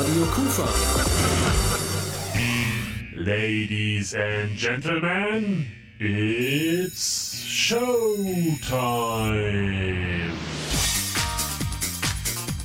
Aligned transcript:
Radio 0.00 0.24
Kufa. 0.32 0.64
Ladies 3.16 4.14
and 4.14 4.56
Gentlemen, 4.56 5.66
it's 5.98 7.34
Showtime. 7.44 8.56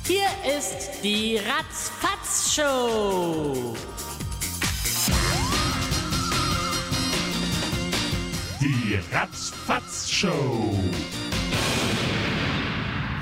Hier 0.06 0.30
ist 0.56 1.02
die 1.02 1.36
Ratzfatz-Show. 1.36 3.76
Die 8.86 9.00
Ratzfatz-Show. 9.12 10.78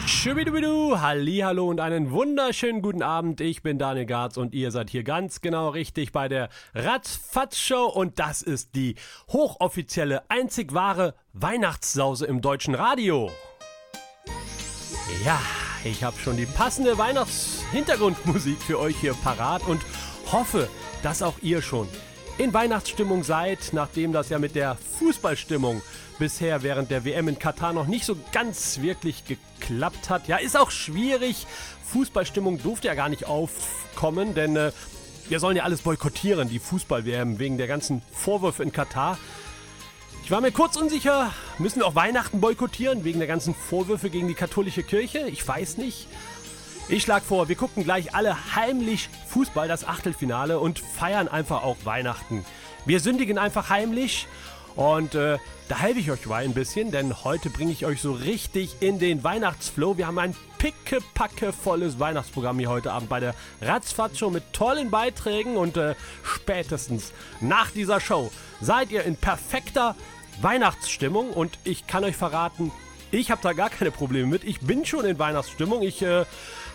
Schubidubidu, 0.06 1.00
Hallihallo 1.00 1.70
und 1.70 1.80
einen 1.80 2.10
wunderschönen 2.10 2.82
guten 2.82 3.02
Abend. 3.02 3.40
Ich 3.40 3.62
bin 3.62 3.78
Daniel 3.78 4.04
Garz 4.04 4.36
und 4.36 4.52
ihr 4.52 4.70
seid 4.70 4.90
hier 4.90 5.04
ganz 5.04 5.40
genau 5.40 5.70
richtig 5.70 6.12
bei 6.12 6.28
der 6.28 6.50
Ratzfatz-Show 6.74 7.86
und 7.86 8.18
das 8.18 8.42
ist 8.42 8.74
die 8.74 8.96
hochoffizielle, 9.32 10.28
einzig 10.28 10.74
wahre 10.74 11.14
Weihnachtssause 11.32 12.26
im 12.26 12.42
deutschen 12.42 12.74
Radio. 12.74 13.30
Ja, 15.24 15.40
ich 15.82 16.04
habe 16.04 16.18
schon 16.18 16.36
die 16.36 16.44
passende 16.44 16.98
Weihnachtshintergrundmusik 16.98 18.60
für 18.60 18.78
euch 18.78 18.96
hier 18.96 19.14
parat 19.14 19.66
und 19.66 19.80
hoffe, 20.30 20.68
dass 21.02 21.22
auch 21.22 21.38
ihr 21.40 21.62
schon 21.62 21.88
in 22.38 22.52
Weihnachtsstimmung 22.52 23.22
seid, 23.22 23.70
nachdem 23.72 24.12
das 24.12 24.28
ja 24.28 24.38
mit 24.38 24.54
der 24.54 24.76
Fußballstimmung 24.98 25.82
bisher 26.18 26.62
während 26.62 26.90
der 26.90 27.04
WM 27.04 27.28
in 27.28 27.38
Katar 27.38 27.72
noch 27.72 27.86
nicht 27.86 28.04
so 28.04 28.16
ganz 28.32 28.80
wirklich 28.80 29.24
geklappt 29.24 30.10
hat. 30.10 30.26
Ja, 30.28 30.36
ist 30.36 30.56
auch 30.56 30.70
schwierig. 30.70 31.46
Fußballstimmung 31.92 32.62
durfte 32.62 32.88
ja 32.88 32.94
gar 32.94 33.08
nicht 33.08 33.26
aufkommen, 33.26 34.34
denn 34.34 34.56
äh, 34.56 34.72
wir 35.28 35.40
sollen 35.40 35.56
ja 35.56 35.62
alles 35.62 35.82
boykottieren, 35.82 36.48
die 36.48 36.58
Fußball-WM, 36.58 37.38
wegen 37.38 37.56
der 37.56 37.66
ganzen 37.66 38.02
Vorwürfe 38.12 38.62
in 38.62 38.72
Katar. 38.72 39.18
Ich 40.24 40.30
war 40.30 40.40
mir 40.40 40.52
kurz 40.52 40.76
unsicher, 40.76 41.32
müssen 41.58 41.80
wir 41.80 41.86
auch 41.86 41.94
Weihnachten 41.94 42.40
boykottieren, 42.40 43.04
wegen 43.04 43.18
der 43.18 43.28
ganzen 43.28 43.54
Vorwürfe 43.54 44.10
gegen 44.10 44.26
die 44.26 44.34
katholische 44.34 44.82
Kirche? 44.82 45.26
Ich 45.28 45.46
weiß 45.46 45.76
nicht. 45.76 46.08
Ich 46.86 47.02
schlage 47.02 47.24
vor, 47.24 47.48
wir 47.48 47.56
gucken 47.56 47.82
gleich 47.82 48.14
alle 48.14 48.54
heimlich 48.54 49.08
Fußball, 49.28 49.68
das 49.68 49.86
Achtelfinale, 49.88 50.60
und 50.60 50.78
feiern 50.78 51.28
einfach 51.28 51.62
auch 51.62 51.78
Weihnachten. 51.84 52.44
Wir 52.84 53.00
sündigen 53.00 53.38
einfach 53.38 53.70
heimlich 53.70 54.28
und 54.76 55.14
äh, 55.14 55.38
da 55.68 55.78
helfe 55.78 56.00
ich 56.00 56.10
euch 56.10 56.28
ein 56.28 56.52
bisschen, 56.52 56.90
denn 56.90 57.24
heute 57.24 57.48
bringe 57.48 57.72
ich 57.72 57.86
euch 57.86 58.02
so 58.02 58.12
richtig 58.12 58.76
in 58.80 58.98
den 58.98 59.24
Weihnachtsflow. 59.24 59.96
Wir 59.96 60.06
haben 60.06 60.18
ein 60.18 60.36
pickepacke 60.58 61.54
volles 61.54 61.98
Weihnachtsprogramm 62.00 62.58
hier 62.58 62.68
heute 62.68 62.92
Abend 62.92 63.08
bei 63.08 63.20
der 63.20 63.34
Ratzfatz-Show 63.62 64.28
mit 64.28 64.52
tollen 64.52 64.90
Beiträgen 64.90 65.56
und 65.56 65.78
äh, 65.78 65.94
spätestens 66.22 67.12
nach 67.40 67.70
dieser 67.70 67.98
Show 67.98 68.30
seid 68.60 68.90
ihr 68.90 69.04
in 69.04 69.16
perfekter 69.16 69.96
Weihnachtsstimmung 70.42 71.30
und 71.30 71.58
ich 71.64 71.86
kann 71.86 72.04
euch 72.04 72.16
verraten, 72.16 72.72
ich 73.14 73.30
habe 73.30 73.40
da 73.42 73.52
gar 73.52 73.70
keine 73.70 73.92
Probleme 73.92 74.26
mit. 74.26 74.42
Ich 74.42 74.60
bin 74.60 74.84
schon 74.84 75.04
in 75.04 75.20
Weihnachtsstimmung. 75.20 75.82
Ich 75.82 76.02
äh, 76.02 76.24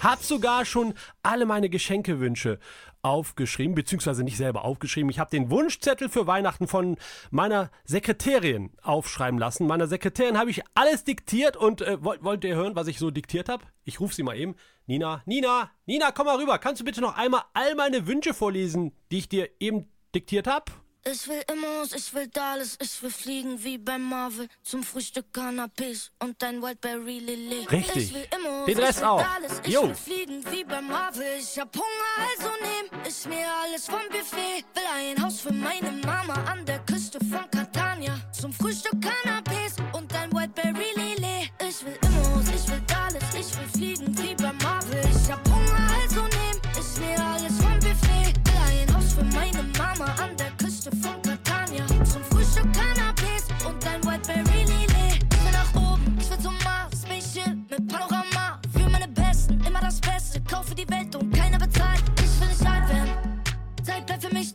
habe 0.04 0.24
sogar 0.24 0.66
schon 0.66 0.94
alle 1.24 1.46
meine 1.46 1.70
Geschenkewünsche 1.70 2.60
aufgeschrieben, 3.02 3.76
beziehungsweise 3.76 4.24
nicht 4.24 4.38
selber 4.38 4.66
aufgeschrieben. 4.66 5.10
Ich 5.10 5.20
habe 5.20 5.30
den 5.30 5.50
Wunschzettel 5.50 6.10
für 6.10 6.28
Weihnachten 6.28 6.68
von 6.68 6.98
meiner 7.32 7.72
Sekretärin 7.86 8.72
aufschreiben 8.82 9.40
lassen. 9.40 9.68
Meiner 9.68 9.88
Sekretärin 9.88 10.38
habe 10.38 10.50
ich 10.50 10.64
alles 10.76 11.04
diktiert 11.04 11.56
und 11.56 11.82
äh, 11.82 12.04
wollt, 12.04 12.24
wollt 12.24 12.44
ihr 12.44 12.56
hören, 12.56 12.76
was 12.76 12.88
ich 12.88 13.00
so 13.00 13.12
diktiert 13.12 13.50
habe? 13.50 13.64
Ich 13.86 14.00
rufe 14.00 14.14
sie 14.14 14.24
mal 14.24 14.38
eben. 14.38 14.56
Nina, 14.86 15.22
Nina, 15.26 15.72
Nina, 15.86 16.12
komm 16.12 16.26
mal 16.26 16.38
rüber. 16.38 16.58
Kannst 16.58 16.82
du 16.82 16.86
bitte 16.86 17.02
noch 17.02 17.16
einmal 17.16 17.44
all 17.54 17.76
meine 17.76 18.08
Wünsche 18.08 18.34
vorlesen, 18.34 18.92
die 19.12 19.20
ich 19.20 19.30
dir 19.30 19.50
eben 19.60 19.90
diktiert 20.14 20.48
habe? 20.48 20.72
Ich 21.06 21.28
will 21.30 21.42
Immos, 21.52 21.94
ich 21.94 22.14
will 22.14 22.28
Dallas, 22.28 22.78
ich 22.82 23.02
will 23.02 23.10
fliegen 23.10 23.64
wie 23.64 23.78
beim 23.78 24.04
Marvel. 24.04 24.48
Zum 24.64 24.84
Frühstück 24.84 25.32
Cannabis 25.34 26.12
und 26.20 26.42
dein 26.42 26.62
Wildberry 26.62 27.20
Lilly. 27.20 27.66
Richtig. 27.72 27.96
Ich 27.96 28.14
will 28.14 28.28
Immos, 28.38 28.66
Den 28.66 28.78
Rest 28.80 28.98
ich 28.98 29.02
will 29.02 29.08
auch. 29.08 29.24
Dallas, 29.24 29.62
ich 29.64 29.82
will 29.82 29.96
fliegen 29.96 30.44
wie 30.52 30.64
beim 30.66 30.88
Marvel. 30.88 31.26
Ich 31.40 31.58
hab 31.58 31.74
Hunger, 31.74 32.30
also 32.30 32.50
nehm 32.62 33.02
ich 33.08 33.26
mir 33.26 33.48
alles 33.64 33.86
vom 33.86 34.02
Buffet. 34.10 34.66
Will 34.76 34.84
ein 34.94 35.24
Haus 35.24 35.40
für 35.40 35.54
meine 35.54 35.92
Mama 36.06 36.34
an 36.52 36.66
der 36.66 36.80
Küste 36.80 37.18
von 37.20 37.50
Catania. 37.50 38.20
Zum 38.34 38.52
Frühstück 38.52 39.00
Cannabis 39.02 39.76
und 39.94 40.12
dein 40.12 40.32
Wildberry 40.34 40.74
Lilly. 40.96 40.99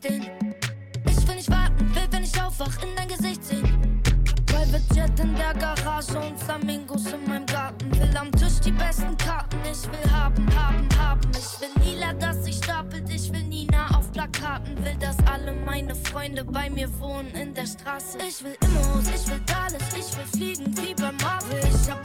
Stehen. 0.04 0.26
Ich 1.06 1.28
will 1.28 1.36
nicht 1.36 1.50
warten, 1.50 1.94
will, 1.94 2.06
wenn 2.10 2.24
ich 2.24 2.42
aufwach, 2.42 2.82
in 2.82 2.94
dein 2.96 3.08
Gesicht 3.08 3.42
sehen. 3.44 4.02
Private 4.46 4.94
Jet 4.94 5.20
in 5.20 5.34
der 5.34 5.54
Garage 5.54 6.18
und 6.18 6.38
Flamingos 6.38 7.06
in 7.06 7.28
meinem 7.28 7.46
Garten. 7.46 7.90
Will 7.98 8.16
am 8.16 8.30
Tisch 8.32 8.60
die 8.64 8.72
besten 8.72 9.16
Karten. 9.16 9.56
Ich 9.64 9.82
will 9.90 10.12
haben, 10.12 10.46
haben, 10.54 10.88
haben. 10.98 11.20
Ich 11.32 11.60
will 11.60 11.82
Nila, 11.82 12.12
dass 12.14 12.44
sich 12.44 12.56
stapelt. 12.56 13.08
Ich 13.10 13.32
will 13.32 13.44
Nina 13.44 13.88
auf 13.96 14.10
Plakaten. 14.12 14.76
Will, 14.84 14.96
dass 15.00 15.16
alle 15.26 15.52
meine 15.52 15.94
Freunde 15.94 16.44
bei 16.44 16.70
mir 16.70 16.88
wohnen 17.00 17.30
in 17.30 17.54
der 17.54 17.66
Straße. 17.66 18.18
Ich 18.28 18.44
will 18.44 18.56
Immos, 18.62 19.08
ich 19.08 19.28
will 19.30 19.40
Dallas. 19.46 19.88
Ich 19.96 20.16
will 20.16 20.26
fliegen 20.32 20.76
wie 20.76 20.94
bei 20.94 21.12
Marvel. 21.12 21.60
Ich 21.60 21.90
hab 21.90 22.03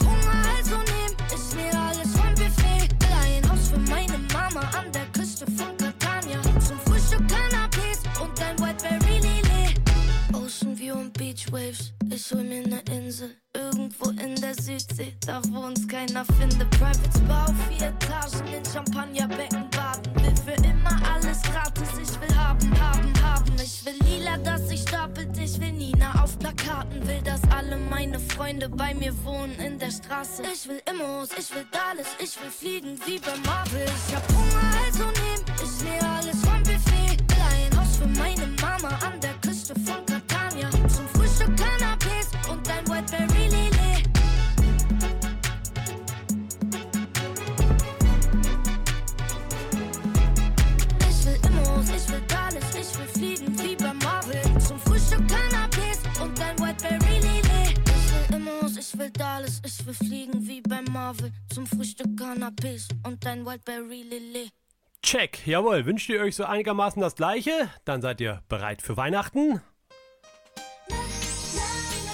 Jawohl. 65.46 65.86
Wünscht 65.86 66.08
ihr 66.10 66.20
euch 66.20 66.36
so 66.36 66.44
einigermaßen 66.44 67.00
das 67.00 67.14
gleiche? 67.14 67.52
Dann 67.84 68.02
seid 68.02 68.20
ihr 68.20 68.42
bereit 68.48 68.82
für 68.82 68.96
Weihnachten? 68.96 69.62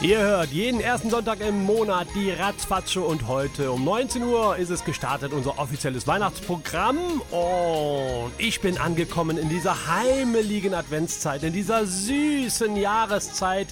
Ihr 0.02 0.19
hört 0.19 0.50
jeden 0.50 0.81
ersten 0.81 1.11
Sonntag 1.11 1.40
im 1.40 1.64
Monat 1.64 2.06
die 2.14 2.31
Ratzfatsche 2.31 3.00
und 3.00 3.26
heute 3.26 3.73
um 3.73 3.84
19 3.84 4.23
Uhr 4.23 4.56
ist 4.56 4.70
es 4.70 4.84
gestartet, 4.84 5.32
unser 5.32 5.58
offizielles 5.58 6.06
Weihnachtsprogramm. 6.06 6.99
Und 7.31 8.32
ich 8.38 8.61
bin 8.61 8.78
angekommen 8.78 9.38
in 9.38 9.49
dieser 9.49 9.88
heimeligen 9.88 10.75
Adventszeit, 10.75 11.43
in 11.43 11.52
dieser 11.52 11.87
süßen 11.87 12.76
Jahreszeit 12.76 13.69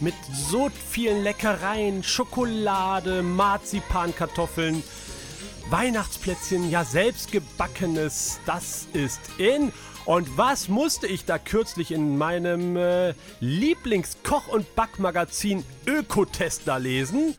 mit 0.00 0.14
so 0.32 0.68
vielen 0.90 1.22
Leckereien, 1.22 2.02
Schokolade, 2.02 3.22
Marzipankartoffeln, 3.22 4.82
Weihnachtsplätzchen, 5.72 6.70
ja 6.70 6.84
selbstgebackenes, 6.84 8.40
das 8.44 8.86
ist 8.92 9.20
in. 9.38 9.72
Und 10.04 10.36
was 10.36 10.68
musste 10.68 11.06
ich 11.06 11.24
da 11.24 11.38
kürzlich 11.38 11.92
in 11.92 12.18
meinem 12.18 12.76
äh, 12.76 13.14
Lieblingskoch- 13.40 14.48
und 14.48 14.74
Backmagazin 14.74 15.64
Ökotest 15.86 16.68
da 16.68 16.76
lesen? 16.76 17.36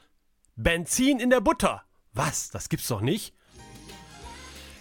Benzin 0.56 1.19
in 1.19 1.30
der 1.30 1.41
Butter. 1.41 1.83
Was? 2.13 2.50
Das 2.50 2.69
gibt's 2.69 2.88
doch 2.88 3.01
nicht. 3.01 3.35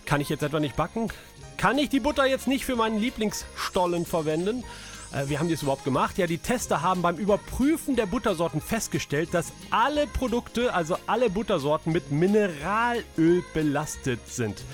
Kann 0.06 0.22
ich 0.22 0.30
jetzt 0.30 0.42
etwa 0.42 0.58
nicht 0.58 0.76
backen? 0.76 1.12
Kann 1.58 1.76
ich 1.76 1.90
die 1.90 2.00
Butter 2.00 2.24
jetzt 2.24 2.48
nicht 2.48 2.64
für 2.64 2.76
meinen 2.76 2.98
Lieblingsstollen 2.98 4.06
verwenden? 4.06 4.64
Äh, 5.12 5.28
wie 5.28 5.38
haben 5.38 5.48
die 5.48 5.54
es 5.54 5.62
überhaupt 5.62 5.84
gemacht? 5.84 6.18
Ja, 6.18 6.26
die 6.26 6.38
Tester 6.38 6.82
haben 6.82 7.02
beim 7.02 7.16
Überprüfen 7.16 7.96
der 7.96 8.06
Buttersorten 8.06 8.60
festgestellt, 8.60 9.30
dass 9.32 9.52
alle 9.70 10.06
Produkte, 10.06 10.74
also 10.74 10.96
alle 11.06 11.30
Buttersorten 11.30 11.92
mit 11.92 12.10
Mineralöl 12.10 13.42
belastet 13.52 14.26
sind. 14.28 14.64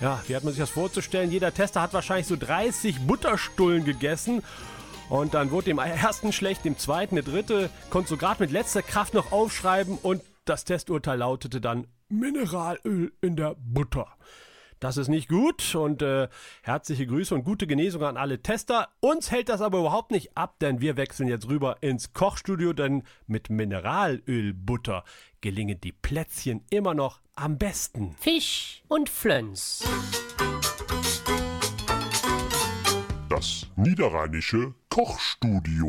Ja, 0.00 0.22
wie 0.26 0.36
hat 0.36 0.44
man 0.44 0.52
sich 0.52 0.60
das 0.60 0.70
vorzustellen? 0.70 1.30
Jeder 1.30 1.52
Tester 1.52 1.82
hat 1.82 1.92
wahrscheinlich 1.92 2.26
so 2.26 2.36
30 2.36 3.00
Butterstullen 3.00 3.84
gegessen. 3.84 4.42
Und 5.08 5.34
dann 5.34 5.50
wurde 5.50 5.66
dem 5.66 5.78
ersten 5.78 6.32
schlecht, 6.32 6.64
dem 6.64 6.78
zweiten, 6.78 7.14
der 7.14 7.24
dritte 7.24 7.70
konnte 7.88 8.10
so 8.10 8.16
gerade 8.16 8.42
mit 8.42 8.50
letzter 8.50 8.82
Kraft 8.82 9.14
noch 9.14 9.32
aufschreiben 9.32 9.96
und 9.96 10.22
das 10.44 10.64
Testurteil 10.64 11.18
lautete 11.18 11.60
dann 11.60 11.86
Mineralöl 12.08 13.12
in 13.20 13.36
der 13.36 13.54
Butter. 13.58 14.06
Das 14.80 14.96
ist 14.96 15.08
nicht 15.08 15.28
gut 15.28 15.74
und 15.74 16.02
äh, 16.02 16.28
herzliche 16.62 17.06
Grüße 17.06 17.34
und 17.34 17.44
gute 17.44 17.66
Genesung 17.66 18.04
an 18.04 18.16
alle 18.16 18.42
Tester. 18.42 18.88
Uns 19.00 19.30
hält 19.30 19.48
das 19.48 19.60
aber 19.60 19.80
überhaupt 19.80 20.12
nicht 20.12 20.36
ab, 20.36 20.56
denn 20.60 20.80
wir 20.80 20.96
wechseln 20.96 21.28
jetzt 21.28 21.48
rüber 21.48 21.78
ins 21.80 22.12
Kochstudio, 22.12 22.72
denn 22.72 23.02
mit 23.26 23.50
Mineralölbutter 23.50 25.04
gelingen 25.40 25.80
die 25.80 25.92
Plätzchen 25.92 26.64
immer 26.70 26.94
noch 26.94 27.20
am 27.34 27.58
besten. 27.58 28.14
Fisch 28.20 28.82
und 28.86 29.08
Flöns. 29.08 29.84
Das 33.28 33.66
niederrheinische 33.76 34.74
Kochstudio. 34.88 35.88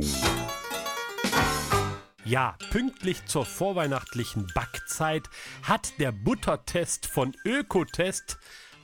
Ja, 2.25 2.55
pünktlich 2.69 3.25
zur 3.25 3.45
vorweihnachtlichen 3.45 4.45
Backzeit 4.53 5.29
hat 5.63 5.99
der 5.99 6.11
Buttertest 6.11 7.07
von 7.07 7.35
Ökotest 7.43 8.37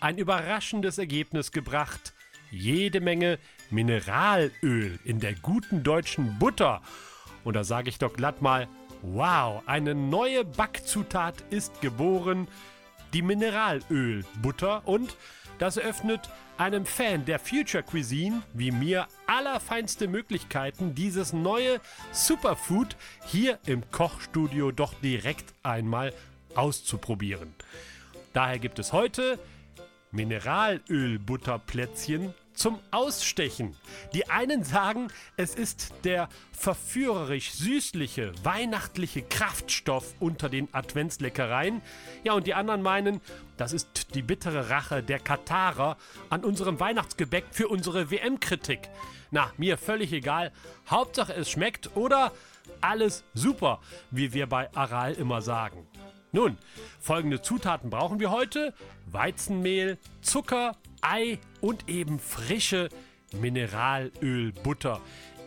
ein 0.06 0.20
überraschendes 0.20 1.00
Ergebnis 1.00 1.52
gebracht. 1.52 2.14
Jede 2.52 3.02
Menge 3.02 3.40
Mineralöl 3.72 5.00
in 5.04 5.20
der 5.20 5.34
guten 5.34 5.82
deutschen 5.82 6.38
Butter. 6.38 6.84
Und 7.44 7.56
da 7.56 7.64
sage 7.64 7.90
ich 7.90 7.98
doch 7.98 8.14
glatt 8.14 8.40
mal, 8.40 8.68
wow, 9.02 9.64
eine 9.66 9.96
neue 9.96 10.46
Backzutat 10.46 11.42
ist 11.50 11.82
geboren, 11.82 12.48
die 13.16 13.24
Mineralölbutter 13.24 14.88
und 14.88 15.18
das 15.58 15.78
eröffnet 15.78 16.30
einem 16.60 16.86
Fan 16.86 17.26
der 17.26 17.40
Future 17.40 17.82
Cuisine 17.82 18.44
wie 18.54 18.70
mir 18.70 19.08
allerfeinste 19.26 20.08
Möglichkeiten, 20.08 20.94
dieses 20.94 21.34
neue 21.34 21.82
Superfood 22.12 22.96
hier 23.26 23.58
im 23.66 23.90
Kochstudio 23.90 24.72
doch 24.72 24.94
direkt 25.02 25.56
einmal 25.64 26.14
auszuprobieren. 26.54 27.56
Daher 28.34 28.60
gibt 28.60 28.78
es 28.78 28.94
heute 28.94 29.40
Mineralölbutterplätzchen 30.16 32.34
zum 32.56 32.80
Ausstechen. 32.92 33.76
Die 34.14 34.30
einen 34.30 34.64
sagen, 34.64 35.10
es 35.38 35.56
ist 35.56 35.94
der 36.04 36.30
verführerisch 36.52 37.52
süßliche, 37.52 38.32
weihnachtliche 38.44 39.22
Kraftstoff 39.22 40.14
unter 40.20 40.50
den 40.50 40.74
Adventsleckereien. 40.74 41.82
Ja, 42.24 42.34
und 42.34 42.48
die 42.48 42.54
anderen 42.54 42.82
meinen, 42.82 43.22
das 43.58 43.74
ist 43.74 44.16
die 44.16 44.22
bittere 44.22 44.70
Rache 44.70 45.04
der 45.04 45.20
Katarer 45.20 45.98
an 46.30 46.44
unserem 46.44 46.80
Weihnachtsgebäck 46.80 47.46
für 47.52 47.68
unsere 47.68 48.10
WM-Kritik. 48.10 48.90
Na, 49.32 49.52
mir 49.58 49.78
völlig 49.78 50.14
egal. 50.14 50.52
Hauptsache 50.90 51.34
es 51.34 51.50
schmeckt 51.50 51.96
oder 51.96 52.32
alles 52.82 53.24
super, 53.34 53.80
wie 54.12 54.34
wir 54.34 54.48
bei 54.48 54.74
Aral 54.74 55.14
immer 55.14 55.42
sagen. 55.42 55.86
Nun, 56.36 56.58
folgende 57.00 57.42
Zutaten 57.42 57.90
brauchen 57.90 58.20
wir 58.20 58.30
heute: 58.30 58.74
Weizenmehl, 59.10 59.98
Zucker, 60.20 60.76
Ei 61.00 61.40
und 61.62 61.88
eben 61.88 62.20
frische 62.20 62.90
Mineralölbutter. 63.40 65.00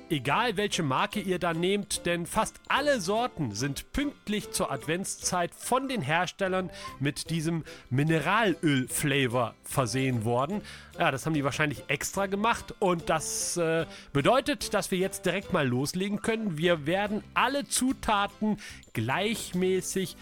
Egal 0.09 0.57
welche 0.57 0.83
Marke 0.83 1.21
ihr 1.21 1.39
da 1.39 1.53
nehmt, 1.53 2.07
denn 2.07 2.25
fast 2.25 2.59
alle 2.69 3.03
Sorten 3.03 3.53
sind 3.53 3.93
pünktlich 3.93 4.51
zur 4.53 4.73
Adventszeit 4.73 5.55
von 5.55 5.91
den 5.91 6.01
Herstellern 6.01 6.71
mit 7.01 7.29
diesem 7.29 7.65
Mineralöl-Flavor 7.91 9.55
versehen 9.65 10.25
worden. 10.25 10.63
Ja, 10.99 11.11
das 11.11 11.27
haben 11.27 11.35
die 11.35 11.45
wahrscheinlich 11.45 11.85
extra 11.89 12.25
gemacht 12.25 12.75
und 12.79 13.11
das 13.11 13.59
äh, 13.59 13.85
bedeutet, 14.15 14.73
dass 14.73 14.91
wir 14.91 14.97
jetzt 14.97 15.27
direkt 15.27 15.53
mal 15.53 15.69
loslegen 15.69 16.23
können. 16.23 16.57
Wir 16.57 16.87
werden 16.87 17.23
alle 17.35 17.69
Zutaten 17.69 18.57
gleichmäßig 18.95 20.17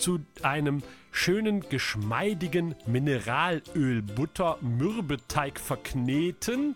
zu 0.00 0.18
einem 0.42 0.82
schönen, 1.12 1.60
geschmeidigen 1.68 2.74
Mineralöl-Butter-Mürbeteig 2.86 5.60
verkneten. 5.60 6.74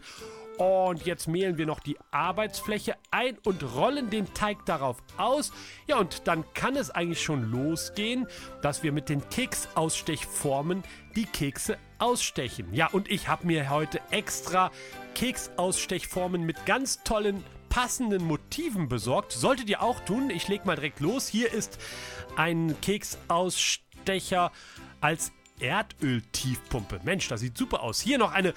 Und 0.56 1.04
jetzt 1.04 1.26
mehlen 1.26 1.58
wir 1.58 1.66
noch 1.66 1.80
die 1.80 1.98
Arbeitsfläche 2.12 2.94
ein 3.10 3.36
und 3.44 3.74
rollen 3.74 4.08
den 4.10 4.32
Teig 4.34 4.64
darauf 4.66 4.98
aus. 5.16 5.50
Ja, 5.88 5.98
und 5.98 6.28
dann 6.28 6.44
kann 6.54 6.76
es 6.76 6.92
eigentlich 6.92 7.22
schon 7.22 7.50
losgehen, 7.50 8.28
dass 8.62 8.84
wir 8.84 8.92
mit 8.92 9.08
den 9.08 9.28
Keksausstechformen 9.30 10.84
die 11.16 11.26
Kekse 11.26 11.76
ausstechen. 11.98 12.72
Ja, 12.72 12.86
und 12.86 13.10
ich 13.10 13.26
habe 13.26 13.48
mir 13.48 13.68
heute 13.70 14.00
extra 14.10 14.70
Keksausstechformen 15.14 16.44
mit 16.44 16.66
ganz 16.66 17.02
tollen 17.02 17.42
passenden 17.68 18.22
Motiven 18.22 18.88
besorgt. 18.88 19.32
Solltet 19.32 19.68
ihr 19.68 19.82
auch 19.82 19.98
tun. 19.98 20.30
Ich 20.30 20.46
lege 20.46 20.64
mal 20.64 20.76
direkt 20.76 21.00
los. 21.00 21.26
Hier 21.26 21.52
ist 21.52 21.80
ein 22.36 22.76
Keksausstecher 22.80 24.52
als 25.00 25.32
Erdöl-Tiefpumpe. 25.60 27.00
Mensch, 27.04 27.28
das 27.28 27.40
sieht 27.40 27.56
super 27.56 27.82
aus. 27.82 28.00
Hier 28.00 28.18
noch 28.18 28.32
eine 28.32 28.54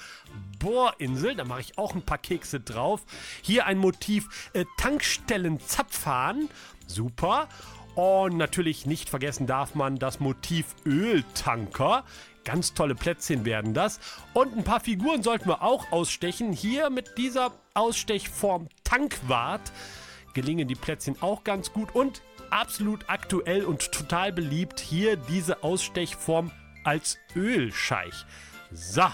Bohrinsel, 0.59 1.35
da 1.35 1.45
mache 1.45 1.61
ich 1.61 1.77
auch 1.77 1.93
ein 1.93 2.01
paar 2.01 2.17
Kekse 2.17 2.59
drauf. 2.59 3.03
Hier 3.41 3.65
ein 3.65 3.77
Motiv 3.77 4.49
äh, 4.53 4.65
Tankstellen-Zapfhahn. 4.77 6.49
Super. 6.87 7.47
Und 7.95 8.37
natürlich 8.37 8.85
nicht 8.85 9.09
vergessen 9.09 9.47
darf 9.47 9.73
man 9.75 9.97
das 9.97 10.19
Motiv 10.19 10.75
Öltanker. 10.85 12.03
Ganz 12.43 12.73
tolle 12.73 12.95
Plätzchen 12.95 13.43
werden 13.43 13.73
das. 13.73 13.99
Und 14.33 14.55
ein 14.55 14.63
paar 14.63 14.79
Figuren 14.79 15.23
sollten 15.23 15.49
wir 15.49 15.63
auch 15.63 15.91
ausstechen. 15.91 16.53
Hier 16.53 16.89
mit 16.89 17.17
dieser 17.17 17.53
Ausstechform 17.73 18.69
Tankwart 18.83 19.71
gelingen 20.33 20.67
die 20.67 20.75
Plätzchen 20.75 21.21
auch 21.21 21.43
ganz 21.43 21.73
gut. 21.73 21.93
Und 21.95 22.21
absolut 22.51 23.05
aktuell 23.07 23.65
und 23.65 23.91
total 23.91 24.31
beliebt 24.31 24.79
hier 24.79 25.15
diese 25.15 25.63
Ausstechform 25.63 26.51
als 26.83 27.17
Ölscheich. 27.35 28.25
So, 28.71 29.05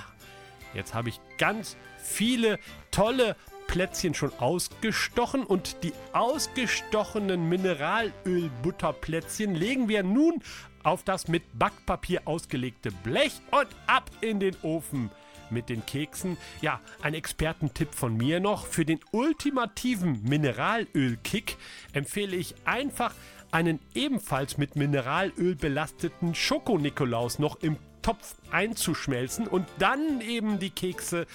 jetzt 0.73 0.93
habe 0.93 1.09
ich 1.09 1.19
ganz 1.37 1.77
viele 1.97 2.59
tolle 2.91 3.35
Plätzchen 3.67 4.13
schon 4.13 4.31
ausgestochen 4.39 5.43
und 5.43 5.83
die 5.83 5.93
ausgestochenen 6.11 7.47
Mineralölbutterplätzchen 7.49 9.55
legen 9.55 9.89
wir 9.89 10.03
nun 10.03 10.43
auf 10.83 11.03
das 11.03 11.27
mit 11.27 11.43
Backpapier 11.57 12.21
ausgelegte 12.25 12.91
Blech 12.91 13.33
und 13.51 13.67
ab 13.87 14.11
in 14.21 14.39
den 14.39 14.55
Ofen 14.61 15.09
mit 15.49 15.69
den 15.69 15.85
Keksen. 15.85 16.37
Ja, 16.61 16.79
ein 17.01 17.13
Expertentipp 17.13 17.93
von 17.93 18.15
mir 18.15 18.39
noch. 18.39 18.67
Für 18.67 18.85
den 18.85 18.99
ultimativen 19.11 20.21
Mineralölkick 20.23 21.57
empfehle 21.93 22.35
ich 22.35 22.55
einfach 22.65 23.13
einen 23.51 23.79
ebenfalls 23.93 24.57
mit 24.57 24.75
Mineralöl 24.75 25.55
belasteten 25.55 26.33
Schoko-Nikolaus 26.33 27.39
noch 27.39 27.61
im 27.61 27.77
Topf 28.01 28.35
einzuschmelzen 28.51 29.47
und 29.47 29.67
dann 29.79 30.21
eben 30.21 30.59
die 30.59 30.71
Kekse 30.71 31.25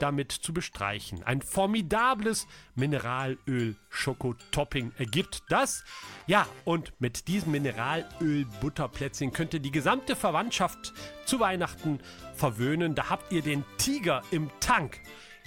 damit 0.00 0.32
zu 0.32 0.52
bestreichen. 0.52 1.22
Ein 1.22 1.42
formidables 1.42 2.48
Mineralöl-Schokotopping 2.74 4.90
ergibt 4.98 5.44
das. 5.48 5.84
Ja, 6.26 6.48
und 6.64 6.92
mit 6.98 7.28
diesem 7.28 7.52
Mineralöl-Butterplätzchen 7.52 9.32
könnt 9.32 9.54
ihr 9.54 9.60
die 9.60 9.70
gesamte 9.70 10.16
Verwandtschaft 10.16 10.92
zu 11.24 11.38
Weihnachten 11.40 12.00
verwöhnen. 12.34 12.94
Da 12.94 13.08
habt 13.10 13.32
ihr 13.32 13.42
den 13.42 13.64
Tiger 13.78 14.22
im 14.30 14.50
Tank. 14.60 15.00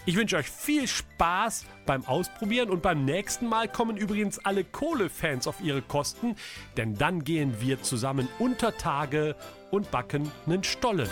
Ich 0.05 0.17
wünsche 0.17 0.35
euch 0.35 0.49
viel 0.49 0.85
Spaß 0.85 1.65
beim 1.85 2.05
Ausprobieren 2.05 2.69
und 2.69 2.81
beim 2.81 3.05
nächsten 3.05 3.47
Mal 3.47 3.69
kommen 3.69 3.95
übrigens 3.95 4.37
alle 4.39 4.65
Kohle-Fans 4.65 5.47
auf 5.47 5.61
ihre 5.61 5.81
Kosten, 5.81 6.35
denn 6.75 6.97
dann 6.97 7.23
gehen 7.23 7.61
wir 7.61 7.81
zusammen 7.81 8.27
unter 8.37 8.77
Tage 8.77 9.37
und 9.71 9.91
backen 9.91 10.29
einen 10.45 10.65
Stollen. 10.65 11.09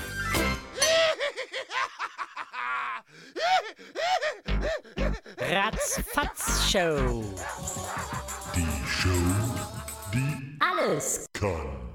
Ratzfatz 5.37 6.69
Show. 6.69 7.23
Die 8.55 8.67
Show, 8.87 9.09
die 10.13 10.57
Alles 10.59 11.25
kann. 11.33 11.90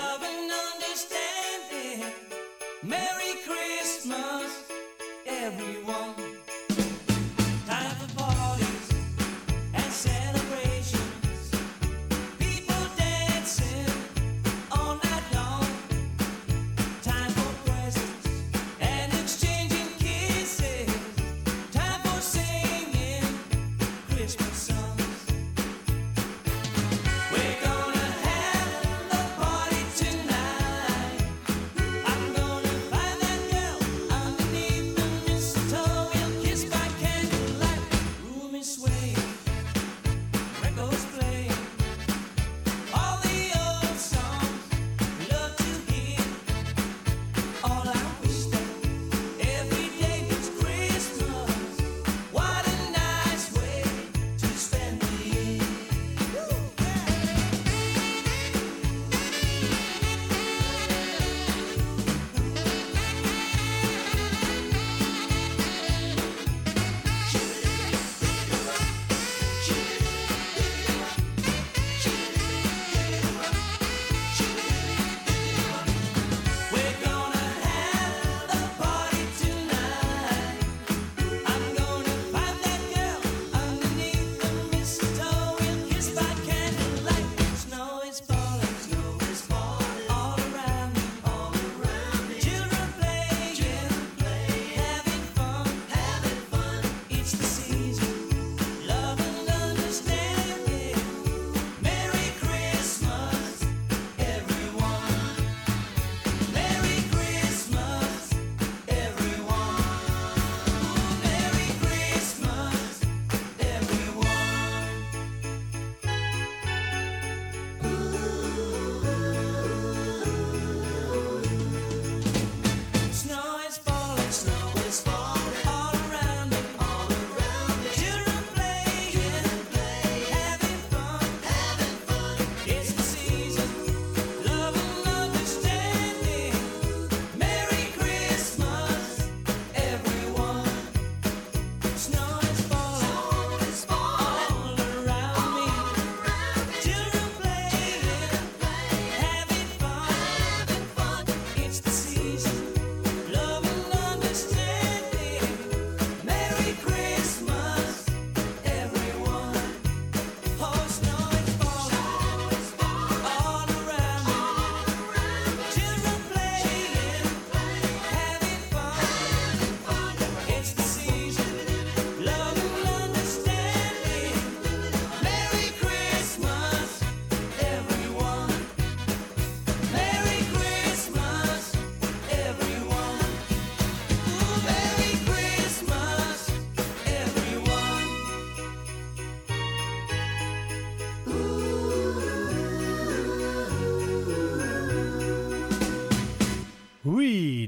Love 0.00 0.29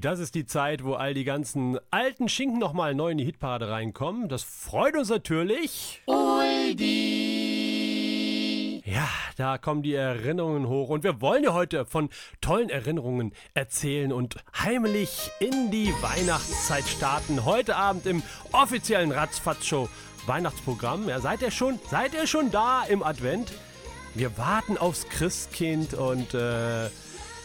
das 0.02 0.18
ist 0.18 0.34
die 0.34 0.46
Zeit, 0.46 0.84
wo 0.84 0.94
all 0.94 1.14
die 1.14 1.24
ganzen 1.24 1.78
alten 1.90 2.28
Schinken 2.28 2.58
nochmal 2.58 2.94
neu 2.94 3.12
in 3.12 3.18
die 3.18 3.24
Hitparade 3.24 3.68
reinkommen. 3.70 4.28
Das 4.28 4.42
freut 4.42 4.96
uns 4.96 5.08
natürlich. 5.08 6.02
Ja, 8.84 9.08
da 9.36 9.58
kommen 9.58 9.82
die 9.82 9.94
Erinnerungen 9.94 10.66
hoch 10.66 10.88
und 10.88 11.04
wir 11.04 11.20
wollen 11.20 11.44
ja 11.44 11.54
heute 11.54 11.86
von 11.86 12.10
tollen 12.40 12.68
Erinnerungen 12.68 13.32
erzählen 13.54 14.12
und 14.12 14.36
heimlich 14.58 15.30
in 15.38 15.70
die 15.70 15.92
Weihnachtszeit 16.02 16.84
starten. 16.84 17.44
Heute 17.44 17.76
Abend 17.76 18.06
im 18.06 18.22
offiziellen 18.50 19.12
Ratzfatz-Show 19.12 19.88
Weihnachtsprogramm. 20.26 21.08
Ja, 21.08 21.20
seid 21.20 21.42
ihr 21.42 21.50
schon, 21.50 21.78
seid 21.90 22.14
ihr 22.14 22.26
schon 22.26 22.50
da 22.50 22.82
im 22.84 23.02
Advent? 23.02 23.52
Wir 24.14 24.36
warten 24.36 24.76
aufs 24.76 25.08
Christkind 25.08 25.94
und 25.94 26.34
äh, 26.34 26.90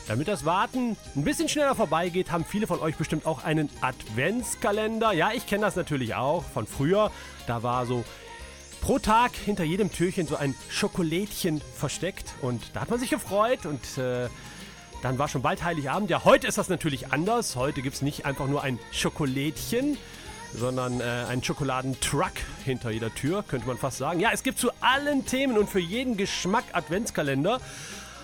damit 0.08 0.28
das 0.28 0.46
Warten 0.46 0.96
ein 1.16 1.24
bisschen 1.24 1.50
schneller 1.50 1.76
vorbeigeht, 1.76 2.32
haben 2.32 2.46
viele 2.46 2.68
von 2.68 2.80
euch 2.80 2.96
bestimmt 2.96 3.26
auch 3.26 3.44
einen 3.44 3.70
Adventskalender. 3.82 5.12
Ja, 5.12 5.32
ich 5.34 5.46
kenne 5.48 5.66
das 5.66 5.76
natürlich 5.76 6.16
auch 6.16 6.44
von 6.44 6.66
früher. 6.66 7.12
Da 7.46 7.64
war 7.64 7.86
so 7.86 8.06
pro 8.82 9.00
Tag 9.00 9.36
hinter 9.36 9.64
jedem 9.64 9.92
Türchen 9.92 10.28
so 10.28 10.38
ein 10.38 10.56
Schokolädchen 10.70 11.62
versteckt 11.76 12.34
und 12.42 12.62
da 12.74 12.82
hat 12.82 12.90
man 12.90 13.00
sich 13.00 13.10
gefreut 13.10 13.66
und 13.66 13.98
äh, 13.98 14.30
dann 15.02 15.20
war 15.20 15.28
schon 15.28 15.42
bald 15.42 15.64
Heiligabend. 15.64 16.10
Ja, 16.10 16.24
heute 16.24 16.48
ist 16.48 16.58
das 16.58 16.70
natürlich 16.70 17.12
anders. 17.12 17.56
Heute 17.56 17.82
gibt 17.82 17.96
es 17.96 18.02
nicht 18.02 18.26
einfach 18.26 18.48
nur 18.48 18.64
ein 18.64 18.80
Schokolädchen, 18.92 19.98
sondern 20.56 21.02
äh, 21.02 21.04
einen 21.04 21.44
Schokoladentruck 21.44 22.32
hinter 22.64 22.92
jeder 22.92 23.14
Tür, 23.14 23.44
könnte 23.44 23.68
man 23.68 23.78
fast 23.78 23.98
sagen. 23.98 24.20
Ja, 24.20 24.30
es 24.32 24.44
gibt 24.44 24.58
zu 24.58 24.72
allen 24.80 25.26
Themen 25.26 25.58
und 25.58 25.70
für 25.70 25.80
jeden 25.80 26.18
Geschmack 26.18 26.64
Adventskalender. 26.72 27.60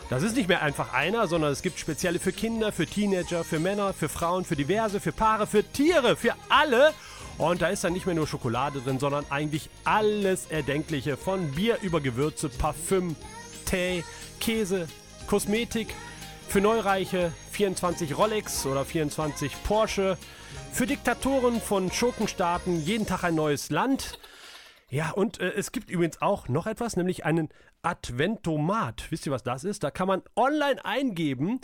Das 0.10 0.22
ist 0.22 0.36
nicht 0.36 0.50
mehr 0.50 0.62
einfach 0.62 0.94
einer, 0.94 1.28
sondern 1.28 1.52
es 1.52 1.62
gibt 1.62 1.80
spezielle 1.80 2.20
für 2.20 2.32
Kinder, 2.32 2.72
für 2.72 2.86
Teenager, 2.86 3.44
für 3.44 3.60
Männer, 3.60 3.94
für 3.94 4.10
Frauen, 4.10 4.46
für 4.46 4.56
diverse, 4.56 5.00
für 5.00 5.12
Paare, 5.12 5.48
für 5.48 5.64
Tiere, 5.64 6.16
für 6.16 6.36
alle. 6.50 6.94
Und 7.38 7.62
da 7.62 7.70
ist 7.70 7.84
dann 7.84 7.94
nicht 7.94 8.06
mehr 8.06 8.14
nur 8.14 8.28
Schokolade 8.28 8.82
drin, 8.82 9.00
sondern 9.00 9.26
eigentlich 9.30 9.70
alles 9.86 10.46
Erdenkliche. 10.48 11.18
Von 11.18 11.52
Bier 11.52 11.80
über 11.82 12.00
Gewürze, 12.00 12.50
Parfüm, 12.50 13.16
Tee, 13.66 14.04
Käse, 14.40 14.88
Kosmetik. 15.28 15.96
Für 16.48 16.62
Neureiche 16.62 17.32
24 17.52 18.16
Rolex 18.16 18.66
oder 18.68 18.86
24 18.86 19.64
Porsche. 19.64 20.18
Für 20.72 20.86
Diktatoren 20.86 21.60
von 21.60 21.92
Schurkenstaaten 21.92 22.86
jeden 22.86 23.08
Tag 23.08 23.24
ein 23.24 23.36
neues 23.36 23.72
Land. 23.72 24.20
Ja, 24.94 25.10
und 25.10 25.40
äh, 25.40 25.52
es 25.54 25.72
gibt 25.72 25.90
übrigens 25.90 26.22
auch 26.22 26.48
noch 26.48 26.68
etwas, 26.68 26.96
nämlich 26.96 27.26
einen 27.26 27.50
Adventomat. 27.82 29.08
Wisst 29.10 29.26
ihr, 29.26 29.32
was 29.32 29.42
das 29.42 29.64
ist? 29.64 29.84
Da 29.84 29.90
kann 29.90 30.08
man 30.08 30.22
online 30.36 30.86
eingeben, 30.86 31.62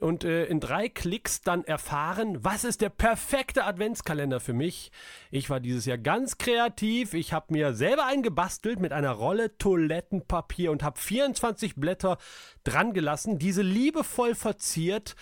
und 0.00 0.22
äh, 0.22 0.44
in 0.44 0.60
drei 0.60 0.88
Klicks 0.88 1.40
dann 1.40 1.64
erfahren, 1.64 2.44
was 2.44 2.62
ist 2.62 2.82
der 2.82 2.90
perfekte 2.90 3.64
Adventskalender 3.64 4.38
für 4.38 4.52
mich. 4.52 4.92
Ich 5.32 5.50
war 5.50 5.58
dieses 5.58 5.86
Jahr 5.86 5.98
ganz 5.98 6.38
kreativ. 6.38 7.14
Ich 7.14 7.32
habe 7.32 7.52
mir 7.52 7.74
selber 7.74 8.06
einen 8.06 8.22
gebastelt 8.22 8.78
mit 8.78 8.92
einer 8.92 9.10
Rolle 9.10 9.58
Toilettenpapier 9.58 10.70
und 10.70 10.84
habe 10.84 11.00
24 11.00 11.74
Blätter 11.74 12.18
dran 12.62 12.92
gelassen, 12.92 13.40
diese 13.40 13.62
liebevoll 13.62 14.36
verziert. 14.36 15.16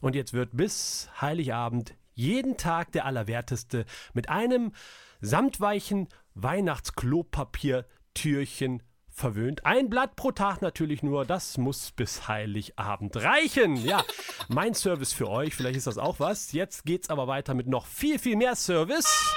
Und 0.00 0.14
jetzt 0.14 0.32
wird 0.32 0.56
bis 0.56 1.10
Heiligabend 1.20 1.94
jeden 2.14 2.56
Tag 2.56 2.92
der 2.92 3.04
Allerwerteste 3.04 3.84
mit 4.14 4.30
einem 4.30 4.72
samtweichen 5.22 6.08
Weihnachtsklopapier-Türchen 6.34 8.82
verwöhnt. 9.08 9.64
Ein 9.64 9.88
Blatt 9.88 10.16
pro 10.16 10.32
Tag 10.32 10.60
natürlich 10.62 11.02
nur, 11.02 11.24
das 11.24 11.56
muss 11.58 11.92
bis 11.92 12.28
Heiligabend 12.28 13.16
reichen. 13.16 13.76
Ja, 13.76 14.04
mein 14.48 14.74
Service 14.74 15.12
für 15.12 15.30
euch, 15.30 15.54
vielleicht 15.54 15.76
ist 15.76 15.86
das 15.86 15.98
auch 15.98 16.18
was. 16.18 16.50
Jetzt 16.52 16.84
geht's 16.84 17.10
aber 17.10 17.28
weiter 17.28 17.54
mit 17.54 17.68
noch 17.68 17.86
viel, 17.86 18.18
viel 18.18 18.34
mehr 18.36 18.56
Service. 18.56 19.32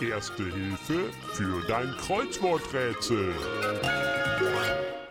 Erste 0.00 0.44
Hilfe 0.44 1.10
für 1.34 1.60
dein 1.68 1.94
Kreuzworträtsel. 1.98 3.34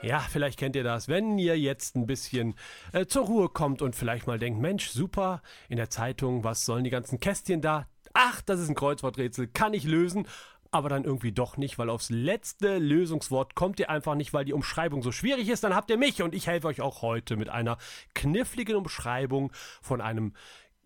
Ja, 0.01 0.19
vielleicht 0.19 0.59
kennt 0.59 0.75
ihr 0.75 0.83
das, 0.83 1.07
wenn 1.07 1.37
ihr 1.37 1.57
jetzt 1.57 1.95
ein 1.95 2.05
bisschen 2.07 2.55
äh, 2.91 3.05
zur 3.05 3.27
Ruhe 3.27 3.47
kommt 3.49 3.83
und 3.83 3.95
vielleicht 3.95 4.27
mal 4.27 4.39
denkt, 4.39 4.59
Mensch, 4.59 4.89
super, 4.89 5.43
in 5.69 5.77
der 5.77 5.91
Zeitung, 5.91 6.43
was 6.43 6.65
sollen 6.65 6.83
die 6.83 6.89
ganzen 6.89 7.19
Kästchen 7.19 7.61
da? 7.61 7.85
Ach, 8.13 8.41
das 8.41 8.59
ist 8.59 8.69
ein 8.69 8.75
Kreuzworträtsel, 8.75 9.47
kann 9.47 9.73
ich 9.73 9.83
lösen. 9.83 10.27
Aber 10.73 10.87
dann 10.87 11.03
irgendwie 11.03 11.33
doch 11.33 11.57
nicht, 11.57 11.77
weil 11.77 11.89
aufs 11.89 12.09
letzte 12.09 12.77
Lösungswort 12.77 13.55
kommt 13.55 13.79
ihr 13.81 13.89
einfach 13.89 14.15
nicht, 14.15 14.31
weil 14.31 14.45
die 14.45 14.53
Umschreibung 14.53 15.03
so 15.03 15.11
schwierig 15.11 15.49
ist. 15.49 15.65
Dann 15.65 15.75
habt 15.75 15.89
ihr 15.89 15.97
mich 15.97 16.21
und 16.21 16.33
ich 16.33 16.47
helfe 16.47 16.67
euch 16.67 16.79
auch 16.79 17.01
heute 17.01 17.35
mit 17.35 17.49
einer 17.49 17.77
kniffligen 18.13 18.77
Umschreibung 18.77 19.51
von 19.81 19.99
einem 19.99 20.33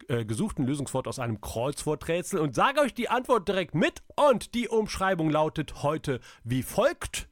äh, 0.08 0.26
gesuchten 0.26 0.66
Lösungswort 0.66 1.08
aus 1.08 1.20
einem 1.20 1.40
Kreuzworträtsel 1.40 2.40
und 2.40 2.56
sage 2.56 2.82
euch 2.82 2.96
die 2.96 3.10
Antwort 3.10 3.48
direkt 3.48 3.76
mit. 3.76 4.02
Und 4.16 4.56
die 4.56 4.68
Umschreibung 4.68 5.30
lautet 5.30 5.84
heute 5.84 6.20
wie 6.44 6.64
folgt. 6.64 7.30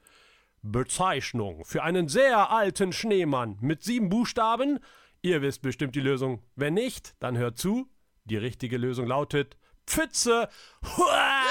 Bezeichnung 0.62 1.66
für 1.66 1.84
einen 1.84 2.08
sehr 2.08 2.50
alten 2.50 2.94
Schneemann 2.94 3.58
mit 3.60 3.84
sieben 3.84 4.10
Buchstaben. 4.10 4.80
Ihr 5.22 5.42
wisst 5.42 5.62
bestimmt 5.62 5.96
die 5.96 6.02
Lösung. 6.02 6.42
Wenn 6.56 6.76
nicht, 6.76 7.16
dann 7.20 7.38
hört 7.38 7.58
zu. 7.58 7.90
Die 8.26 8.38
richtige 8.38 8.78
Lösung 8.78 9.06
lautet 9.06 9.58
Pfütze. 9.88 10.50
Hua! 10.98 11.44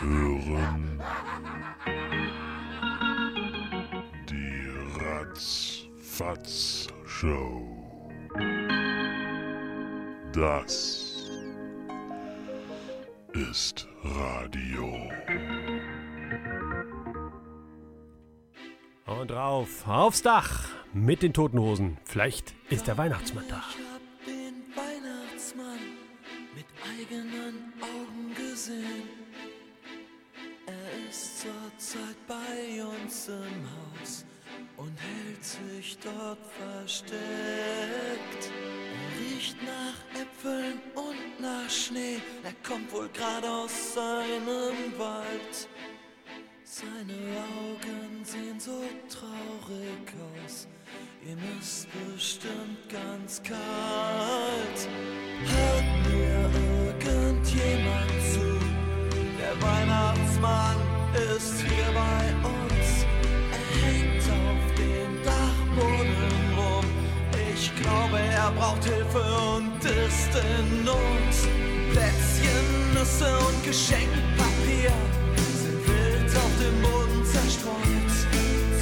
Hören 0.00 1.02
die 4.28 4.68
Ratzfatz 5.00 6.88
Show. 7.06 7.68
Das 10.32 11.30
ist 13.34 13.86
Radio. 14.02 15.10
Und 19.06 19.30
drauf, 19.30 19.86
aufs 19.86 20.22
Dach 20.22 20.81
mit 20.94 21.22
den 21.22 21.32
Toten 21.32 21.58
Hosen. 21.58 21.96
Vielleicht 22.04 22.54
ist 22.70 22.86
der 22.86 22.98
Weihnachtsmann 22.98 23.44
da. 23.48 23.62
Ich 23.70 23.76
hab 23.76 24.26
den 24.26 24.62
Weihnachtsmann 24.76 25.78
mit 26.54 26.66
eigenen 26.98 27.72
Augen 27.80 28.34
gesehen. 28.34 29.08
Er 30.66 31.08
ist 31.08 31.40
zurzeit 31.40 32.16
bei 32.26 32.84
uns 32.84 33.28
im 33.28 34.00
Haus 34.00 34.24
und 34.76 34.92
hält 35.00 35.44
sich 35.44 35.98
dort 35.98 36.38
versteckt. 36.58 37.20
Er 38.40 39.20
riecht 39.20 39.56
nach 39.62 40.20
Äpfeln 40.20 40.80
und 40.94 41.40
nach 41.40 41.70
Schnee. 41.70 42.20
Er 42.44 42.54
kommt 42.66 42.92
wohl 42.92 43.08
gerade 43.08 43.48
aus 43.48 43.94
seinem 43.94 44.98
Wald. 44.98 45.68
Seine 46.82 47.14
Augen 47.14 48.24
sehen 48.24 48.58
so 48.58 48.82
traurig 49.08 50.08
aus. 50.18 50.66
Ihm 51.24 51.38
ist 51.60 51.86
bestimmt 51.92 52.88
ganz 52.88 53.40
kalt. 53.40 54.88
Hört 55.46 55.90
mir 56.08 56.50
irgendjemand 57.06 58.10
zu? 58.32 58.58
Der 59.38 59.54
Weihnachtsmann 59.62 60.76
ist 61.36 61.62
hier 61.62 61.92
bei 61.94 62.48
uns. 62.50 63.06
Er 63.52 63.66
hängt 63.80 64.24
auf 64.42 64.74
dem 64.74 65.22
Dachboden 65.22 66.58
rum. 66.58 66.86
Ich 67.54 67.72
glaube, 67.76 68.18
er 68.18 68.50
braucht 68.50 68.82
Hilfe 68.82 69.22
und 69.54 69.84
ist 69.84 70.34
in 70.34 70.84
Not. 70.84 71.32
Plätzchen, 71.92 72.94
Nüsse 72.94 73.38
und 73.38 73.64
Geschenkpapier 73.64 75.21
dem 76.62 76.78
Boden 76.82 77.24
zerstreut. 77.24 78.12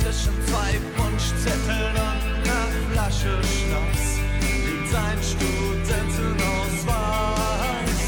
Zwischen 0.01 0.35
zwei 0.49 0.71
Wunschzetteln 0.97 1.95
und 1.97 2.21
einer 2.45 2.69
Flasche 2.93 3.33
Schnaps 3.53 4.07
liegt 4.43 4.87
sein 4.93 5.19
Studentenausweis. 5.31 8.01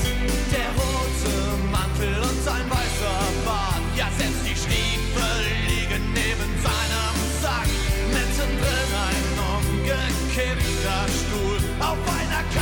Der 0.53 0.71
rote 0.79 1.35
Mantel 1.71 2.15
und 2.29 2.39
sein 2.45 2.67
weißer 2.69 3.21
Bart, 3.47 3.85
ja 3.97 4.09
selbst 4.19 4.43
die 4.45 4.57
Stiefel 4.65 5.37
liegen 5.69 6.05
neben 6.13 6.51
seinem 6.67 7.17
Sack. 7.43 7.71
Mittendrin 8.13 8.93
ein 9.09 9.27
umgekippter 9.57 11.03
Stuhl, 11.19 11.61
auf 11.81 12.01
einer 12.21 12.45
Karte 12.53 12.62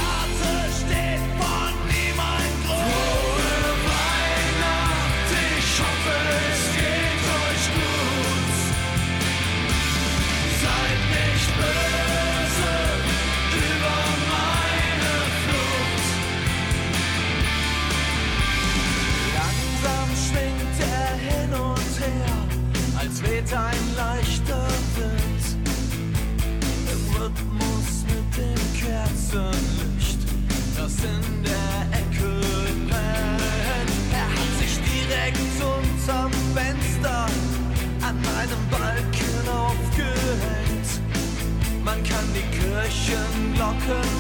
Kirchenglocken 43.71 44.11
von 44.11 44.20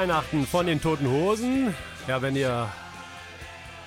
Weihnachten 0.00 0.46
von 0.46 0.64
den 0.64 0.80
Toten 0.80 1.10
Hosen. 1.10 1.74
Ja, 2.08 2.22
wenn 2.22 2.34
ihr 2.34 2.72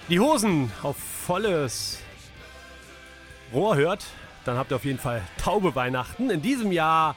die 0.10 0.20
Hosen 0.20 0.72
auf 0.84 0.96
volles 0.96 2.04
Rohr 3.52 3.76
hört, 3.76 4.06
dann 4.46 4.56
habt 4.56 4.72
ihr 4.72 4.76
auf 4.76 4.86
jeden 4.86 5.00
Fall 5.00 5.24
taube 5.40 5.74
Weihnachten. 5.74 6.30
In 6.30 6.44
diesem 6.44 6.72
Jahr 6.72 7.16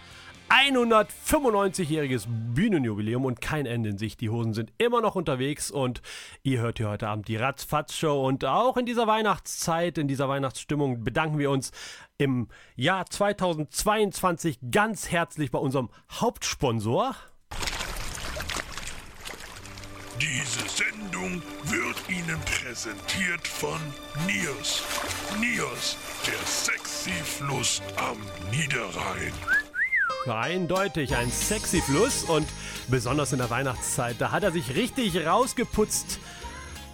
195-jähriges 0.48 2.24
Bühnenjubiläum 2.26 3.26
und 3.26 3.42
kein 3.42 3.66
Ende 3.66 3.90
in 3.90 3.98
sich. 3.98 4.16
Die 4.16 4.30
Hosen 4.30 4.54
sind 4.54 4.72
immer 4.78 5.02
noch 5.02 5.14
unterwegs 5.14 5.70
und 5.70 6.00
ihr 6.42 6.60
hört 6.60 6.78
hier 6.78 6.88
heute 6.88 7.08
Abend 7.08 7.28
die 7.28 7.36
Ratzfatz-Show. 7.36 8.26
Und 8.26 8.46
auch 8.46 8.78
in 8.78 8.86
dieser 8.86 9.06
Weihnachtszeit, 9.06 9.98
in 9.98 10.08
dieser 10.08 10.30
Weihnachtsstimmung 10.30 11.04
bedanken 11.04 11.38
wir 11.38 11.50
uns 11.50 11.70
im 12.16 12.48
Jahr 12.76 13.04
2022 13.04 14.58
ganz 14.70 15.10
herzlich 15.10 15.50
bei 15.50 15.58
unserem 15.58 15.90
Hauptsponsor. 16.10 17.14
Diese 20.20 20.66
Sendung 20.68 21.42
wird 21.64 21.96
Ihnen 22.08 22.40
präsentiert 22.40 23.46
von 23.46 23.78
Niers. 24.26 24.82
Niers, 25.38 25.98
der 26.26 26.46
sexy 26.46 27.10
Fluss 27.22 27.82
am 27.96 28.16
Niederrhein. 28.50 29.32
Eindeutig 30.26 31.14
ein 31.14 31.30
sexy 31.30 31.82
Fluss 31.82 32.24
und 32.24 32.48
besonders 32.88 33.32
in 33.32 33.38
der 33.38 33.50
Weihnachtszeit, 33.50 34.16
da 34.18 34.30
hat 34.30 34.42
er 34.42 34.52
sich 34.52 34.74
richtig 34.74 35.26
rausgeputzt. 35.26 36.18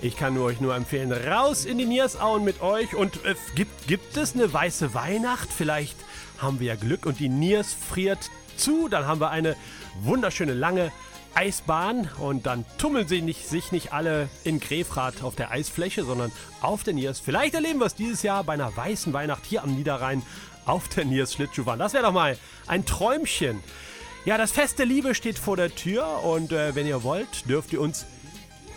Ich 0.01 0.17
kann 0.17 0.37
euch 0.37 0.61
nur 0.61 0.75
empfehlen, 0.75 1.13
raus 1.13 1.65
in 1.65 1.79
die 1.79 1.87
Niersauen 1.87 2.43
mit 2.43 2.61
euch 2.61 2.97
und 2.97 3.25
äh, 3.25 3.37
gibt, 3.55 3.87
gibt 3.87 4.17
es 4.17 4.35
eine 4.35 4.53
weiße 4.53 4.95
Weihnacht? 4.95 5.49
Vielleicht 5.57 5.97
haben 6.39 6.59
wir 6.59 6.67
ja 6.67 6.75
Glück 6.75 7.07
und 7.07 7.21
die 7.21 7.29
Niers 7.29 7.73
friert 7.73 8.31
zu, 8.57 8.89
dann 8.89 9.07
haben 9.07 9.21
wir 9.21 9.31
eine 9.31 9.55
wunderschöne 10.03 10.55
lange 10.55 10.91
Eisbahn 11.35 12.09
und 12.19 12.47
dann 12.47 12.65
tummeln 12.79 13.09
sie 13.09 13.23
nicht, 13.23 13.49
sich 13.49 13.73
nicht 13.73 13.93
alle 13.93 14.29
in 14.45 14.61
Grefrath 14.61 15.23
auf 15.23 15.35
der 15.35 15.51
Eisfläche, 15.51 16.05
sondern 16.05 16.31
auf 16.61 16.83
der 16.83 16.95
Niers. 16.95 17.21
Vielleicht 17.21 17.55
erleben 17.55 17.79
wir 17.81 17.87
es 17.87 17.95
dieses 17.95 18.23
Jahr 18.23 18.45
bei 18.45 18.53
einer 18.55 18.77
weißen 18.77 19.13
Weihnacht 19.13 19.45
hier 19.47 19.63
am 19.63 19.75
Niederrhein 19.75 20.23
auf 20.67 20.89
der 20.89 21.05
Niers 21.05 21.33
Schlittschuhbahn. 21.35 21.79
Das 21.79 21.95
wäre 21.95 22.05
doch 22.05 22.13
mal 22.13 22.39
ein 22.67 22.85
Träumchen. 22.85 23.63
Ja, 24.25 24.39
das 24.39 24.53
Fest 24.53 24.79
der 24.79 24.87
Liebe 24.87 25.15
steht 25.15 25.39
vor 25.39 25.57
der 25.57 25.75
Tür 25.75 26.23
und 26.23 26.53
äh, 26.53 26.75
wenn 26.75 26.87
ihr 26.87 27.03
wollt, 27.03 27.49
dürft 27.49 27.73
ihr 27.73 27.81
uns 27.81 28.07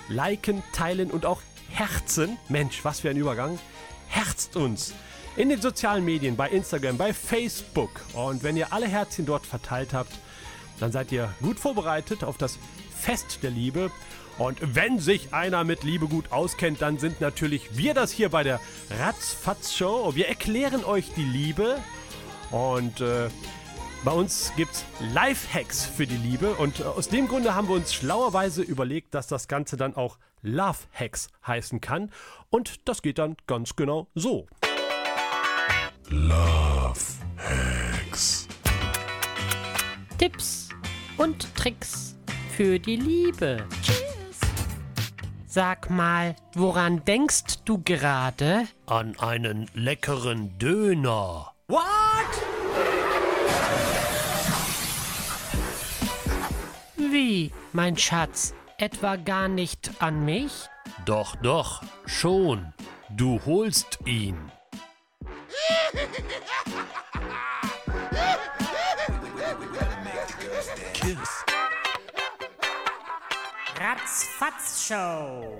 liken, 0.07 0.63
teilen 0.71 1.11
und 1.11 1.25
auch 1.25 1.41
herzen. 1.69 2.37
Mensch, 2.49 2.83
was 2.83 3.01
für 3.01 3.09
ein 3.09 3.17
Übergang. 3.17 3.59
Herzt 4.07 4.55
uns 4.55 4.93
in 5.35 5.49
den 5.49 5.61
sozialen 5.61 6.05
Medien, 6.05 6.35
bei 6.35 6.49
Instagram, 6.49 6.97
bei 6.97 7.13
Facebook. 7.13 8.01
Und 8.13 8.43
wenn 8.43 8.57
ihr 8.57 8.71
alle 8.71 8.87
Herzchen 8.87 9.25
dort 9.25 9.45
verteilt 9.45 9.93
habt, 9.93 10.13
dann 10.79 10.91
seid 10.91 11.11
ihr 11.11 11.33
gut 11.41 11.59
vorbereitet 11.59 12.23
auf 12.23 12.37
das 12.37 12.59
Fest 12.95 13.39
der 13.43 13.51
Liebe. 13.51 13.91
Und 14.37 14.59
wenn 14.75 14.99
sich 14.99 15.33
einer 15.33 15.63
mit 15.63 15.83
Liebe 15.83 16.07
gut 16.07 16.31
auskennt, 16.31 16.81
dann 16.81 16.97
sind 16.97 17.21
natürlich 17.21 17.77
wir 17.77 17.93
das 17.93 18.11
hier 18.11 18.29
bei 18.29 18.43
der 18.43 18.59
Ratzfatz-Show. 18.99 20.15
Wir 20.15 20.27
erklären 20.27 20.83
euch 20.83 21.13
die 21.15 21.23
Liebe 21.23 21.77
und 22.51 22.99
äh, 22.99 23.29
bei 24.03 24.11
uns 24.11 24.51
gibt's 24.55 24.85
Life-Hacks 25.13 25.85
für 25.85 26.05
die 26.05 26.17
Liebe 26.17 26.53
und 26.55 26.81
äh, 26.81 26.83
aus 26.83 27.07
dem 27.07 27.27
Grunde 27.27 27.55
haben 27.55 27.69
wir 27.69 27.75
uns 27.75 27.93
schlauerweise 27.93 28.61
überlegt, 28.61 29.13
dass 29.15 29.27
das 29.27 29.47
Ganze 29.47 29.77
dann 29.77 29.95
auch 29.95 30.17
Love-Hacks 30.41 31.29
heißen 31.47 31.79
kann 31.79 32.11
und 32.49 32.87
das 32.87 33.01
geht 33.01 33.17
dann 33.17 33.37
ganz 33.47 33.75
genau 33.75 34.07
so. 34.13 34.47
Love 36.09 36.99
Hacks. 37.37 38.47
Tipps 40.17 40.64
und 41.17 41.53
Tricks 41.55 42.15
für 42.55 42.79
die 42.79 42.95
Liebe. 42.95 43.65
Sag 45.47 45.89
mal, 45.89 46.35
woran 46.53 47.05
denkst 47.05 47.63
du 47.63 47.81
gerade? 47.81 48.67
An 48.87 49.17
einen 49.19 49.69
leckeren 49.73 50.57
Döner. 50.57 51.53
What? 51.67 51.81
Wie, 56.97 57.51
mein 57.71 57.97
Schatz? 57.97 58.53
Etwa 58.77 59.15
gar 59.15 59.47
nicht 59.47 59.91
an 59.99 60.25
mich? 60.25 60.67
Doch, 61.05 61.37
doch, 61.37 61.81
schon. 62.05 62.73
Du 63.09 63.39
holst 63.45 63.99
ihn. 64.05 64.51
Kiss. 71.05 71.45
Ratzfatz 73.79 74.87
Show. 74.87 75.53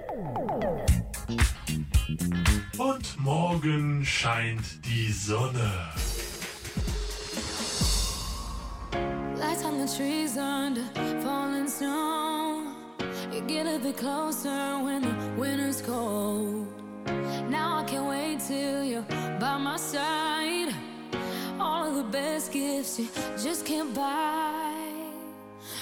Und 2.80 3.20
morgen 3.20 4.04
scheint 4.04 4.84
die 4.84 5.12
Sonne. 5.12 5.72
Lights 9.36 9.64
on 9.64 9.86
the 9.86 9.96
trees 9.96 10.36
under 10.36 10.82
falling 11.22 11.68
snow. 11.68 12.64
You 13.32 13.42
get 13.42 13.68
a 13.68 13.78
bit 13.78 13.98
closer 13.98 14.80
when 14.84 15.04
the 15.04 15.40
winter's 15.40 15.80
cold. 15.80 16.66
Now 17.52 17.82
I 17.82 17.84
can't 17.84 18.08
wait 18.08 18.40
till 18.40 18.84
you're 18.84 19.06
by 19.40 19.60
my 19.60 19.78
side. 19.78 20.74
All 21.60 21.86
of 21.88 21.96
the 21.98 22.04
best 22.12 22.52
gifts 22.52 22.98
you 22.98 23.08
just 23.38 23.64
can't 23.64 23.94
buy. 23.94 24.15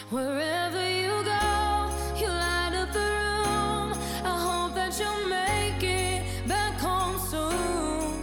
Wherever 0.09 0.89
you 0.89 1.23
go, 1.23 1.89
you 2.17 2.27
light 2.27 2.73
up 2.75 2.91
the 2.91 2.99
room. 2.99 3.93
I 4.23 4.37
hope 4.47 4.75
that 4.75 4.99
you'll 4.99 5.27
make 5.27 5.81
it 5.81 6.47
back 6.47 6.77
home 6.79 7.17
soon. 7.19 8.21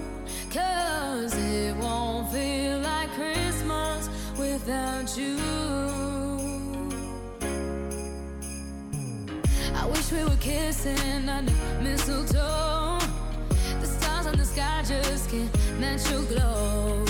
Cause 0.53 1.35
it 1.37 1.75
won't 1.77 2.31
feel 2.31 2.79
like 2.81 3.11
Christmas 3.15 4.09
without 4.39 5.17
you. 5.17 5.39
I 9.75 9.87
wish 9.87 10.13
we 10.13 10.23
were 10.23 10.37
kissing 10.39 11.29
under 11.29 11.53
mistletoe. 11.83 12.99
The 13.81 13.87
stars 13.87 14.27
in 14.27 14.39
the 14.39 14.45
sky 14.45 14.83
just 14.87 15.31
can't 15.31 15.51
match 15.81 16.09
your 16.11 16.23
glow. 16.25 17.05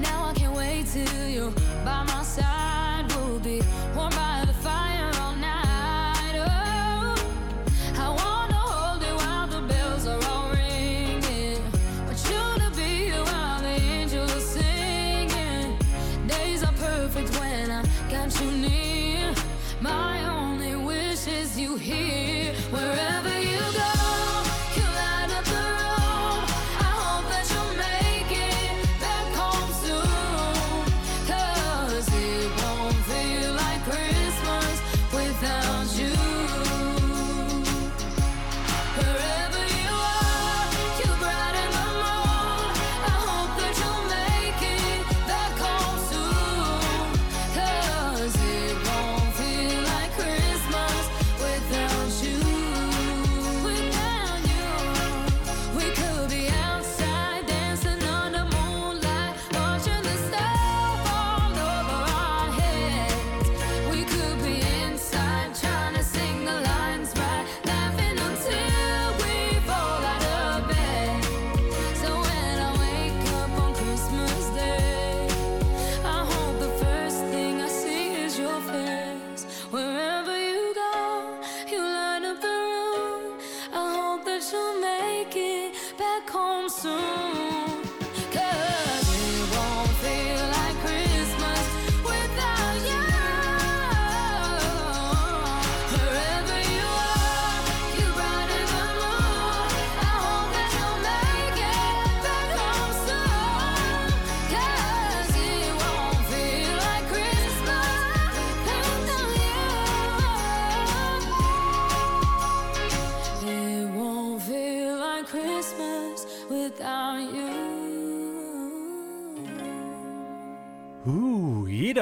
Now 0.00 0.24
I 0.24 0.32
can't 0.34 0.56
wait 0.56 0.86
till 0.86 1.28
you're 1.28 1.52
by 1.84 2.02
my 2.04 2.22
side. 2.22 2.85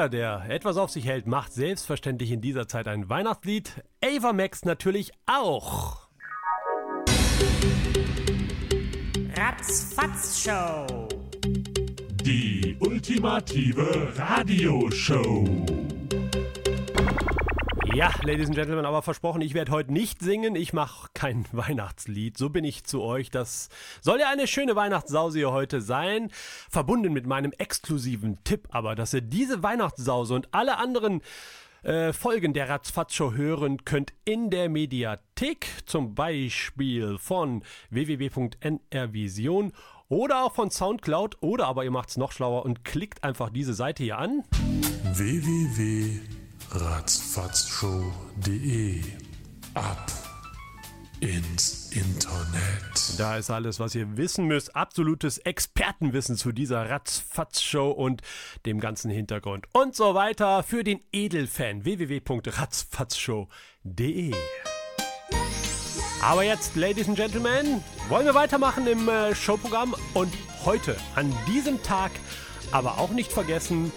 Jeder, 0.04 0.08
der 0.08 0.54
etwas 0.54 0.76
auf 0.76 0.90
sich 0.90 1.06
hält, 1.06 1.26
macht 1.26 1.52
selbstverständlich 1.52 2.30
in 2.30 2.40
dieser 2.40 2.68
Zeit 2.68 2.88
ein 2.88 3.08
Weihnachtslied. 3.08 3.82
Ava 4.04 4.32
Max 4.32 4.64
natürlich 4.64 5.12
auch. 5.26 6.08
Ratzfatz 9.36 10.42
Show. 10.42 11.08
Die 12.22 12.76
ultimative 12.80 14.12
Radioshow. 14.16 15.83
Ja, 17.94 18.10
Ladies 18.24 18.48
and 18.48 18.56
Gentlemen, 18.56 18.86
aber 18.86 19.02
versprochen, 19.02 19.40
ich 19.40 19.54
werde 19.54 19.70
heute 19.70 19.92
nicht 19.92 20.20
singen. 20.20 20.56
Ich 20.56 20.72
mache 20.72 21.08
kein 21.14 21.46
Weihnachtslied. 21.52 22.36
So 22.36 22.50
bin 22.50 22.64
ich 22.64 22.82
zu 22.82 23.00
euch. 23.02 23.30
Das 23.30 23.68
soll 24.00 24.18
ja 24.18 24.30
eine 24.30 24.48
schöne 24.48 24.74
Weihnachtssause 24.74 25.38
hier 25.38 25.52
heute 25.52 25.80
sein. 25.80 26.32
Verbunden 26.68 27.12
mit 27.12 27.24
meinem 27.24 27.52
exklusiven 27.52 28.42
Tipp 28.42 28.66
aber, 28.72 28.96
dass 28.96 29.14
ihr 29.14 29.20
diese 29.20 29.62
Weihnachtssause 29.62 30.34
und 30.34 30.48
alle 30.52 30.78
anderen 30.78 31.22
äh, 31.84 32.12
Folgen 32.12 32.52
der 32.52 32.68
Ratzfatz-Show 32.68 33.34
hören 33.34 33.84
könnt 33.84 34.12
in 34.24 34.50
der 34.50 34.68
Mediathek. 34.68 35.68
Zum 35.86 36.16
Beispiel 36.16 37.18
von 37.18 37.62
www.nrvision 37.90 39.72
oder 40.08 40.44
auch 40.44 40.54
von 40.54 40.72
Soundcloud. 40.72 41.36
Oder 41.42 41.68
aber 41.68 41.84
ihr 41.84 41.92
macht 41.92 42.08
es 42.08 42.16
noch 42.16 42.32
schlauer 42.32 42.64
und 42.64 42.84
klickt 42.84 43.22
einfach 43.22 43.50
diese 43.50 43.72
Seite 43.72 44.02
hier 44.02 44.18
an. 44.18 44.42
www.ratzfatzshow.de 46.74 49.00
Ab 49.74 50.10
ins 51.20 51.92
Internet. 51.92 53.18
Da 53.18 53.36
ist 53.36 53.50
alles, 53.50 53.78
was 53.78 53.94
ihr 53.94 54.16
wissen 54.16 54.46
müsst. 54.46 54.74
Absolutes 54.74 55.36
Expertenwissen 55.38 56.36
zu 56.36 56.50
dieser 56.50 56.90
Ratzfatz-Show 56.90 57.90
und 57.90 58.22
dem 58.66 58.80
ganzen 58.80 59.08
Hintergrund 59.10 59.66
und 59.72 59.94
so 59.94 60.14
weiter 60.14 60.64
für 60.64 60.82
den 60.82 60.98
Edelfan. 61.12 61.84
www.ratzfatzshow.de 61.84 64.34
Aber 66.22 66.42
jetzt, 66.42 66.74
Ladies 66.74 67.06
and 67.08 67.16
Gentlemen, 67.16 67.84
wollen 68.08 68.26
wir 68.26 68.34
weitermachen 68.34 68.88
im 68.88 69.08
äh, 69.08 69.32
Showprogramm 69.34 69.94
und 70.14 70.32
heute, 70.64 70.96
an 71.14 71.32
diesem 71.46 71.82
Tag, 71.84 72.10
aber 72.72 72.98
auch 72.98 73.10
nicht 73.10 73.30
vergessen, 73.32 73.92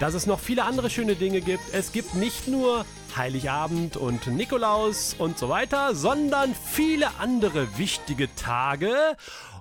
dass 0.00 0.14
es 0.14 0.26
noch 0.26 0.40
viele 0.40 0.64
andere 0.64 0.90
schöne 0.90 1.14
Dinge 1.14 1.40
gibt. 1.40 1.62
Es 1.72 1.92
gibt 1.92 2.14
nicht 2.14 2.48
nur 2.48 2.84
Heiligabend 3.16 3.96
und 3.96 4.26
Nikolaus 4.28 5.16
und 5.18 5.38
so 5.38 5.48
weiter, 5.48 5.94
sondern 5.94 6.54
viele 6.54 7.08
andere 7.18 7.66
wichtige 7.78 8.34
Tage. 8.36 8.94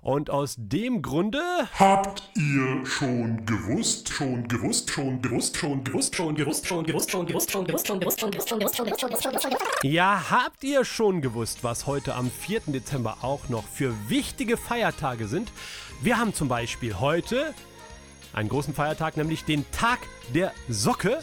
Und 0.02 0.30
aus 0.30 0.56
dem 0.58 1.02
Grunde 1.02 1.42
Habt 1.78 2.24
ihr 2.36 2.86
schon 2.86 3.46
gewusst, 3.46 4.10
schon 4.10 4.48
gewusst, 4.48 4.90
schon 4.92 5.22
gewusst, 5.22 5.58
schon 5.58 5.84
gewusst, 5.84 6.16
schon 6.16 6.36
gewusst, 6.36 6.66
schon 6.66 6.86
gewusst, 6.86 7.12
schon 7.12 7.26
gewusst, 7.26 7.52
schon 7.52 7.66
gewusst, 7.66 7.88
schon 7.88 8.00
gewusst, 8.00 8.20
schon 8.20 8.40
gewusst, 8.40 8.60
schon 8.60 8.60
gewusst, 8.60 8.78
schon 8.78 8.86
gewusst, 8.86 9.02
schon 9.02 9.10
gewusst, 9.10 9.24
schon 9.24 9.32
gewusst, 9.32 9.44
schon 9.44 9.52
gewusst. 9.52 9.84
Ja, 9.84 10.24
habt 10.30 10.64
ihr 10.64 10.86
schon 10.86 11.22
gewusst, 11.22 11.60
was 11.64 11.88
heute 11.88 12.16
am 12.16 12.32
4. 12.32 12.62
Dezember 12.68 13.18
auch 13.22 13.50
noch 13.50 13.66
für 13.66 13.94
wichtige 14.08 14.56
Feiertage 14.56 15.28
sind? 15.28 15.52
Wir 16.02 16.20
haben 16.20 16.34
zum 16.34 16.48
Beispiel 16.48 17.00
heute 17.00 17.54
einen 18.34 18.50
großen 18.50 18.74
Feiertag, 18.74 19.18
nämlich 19.18 19.46
den 19.46 19.70
Tag 19.72 20.00
der 20.34 20.54
Socke. 20.70 21.20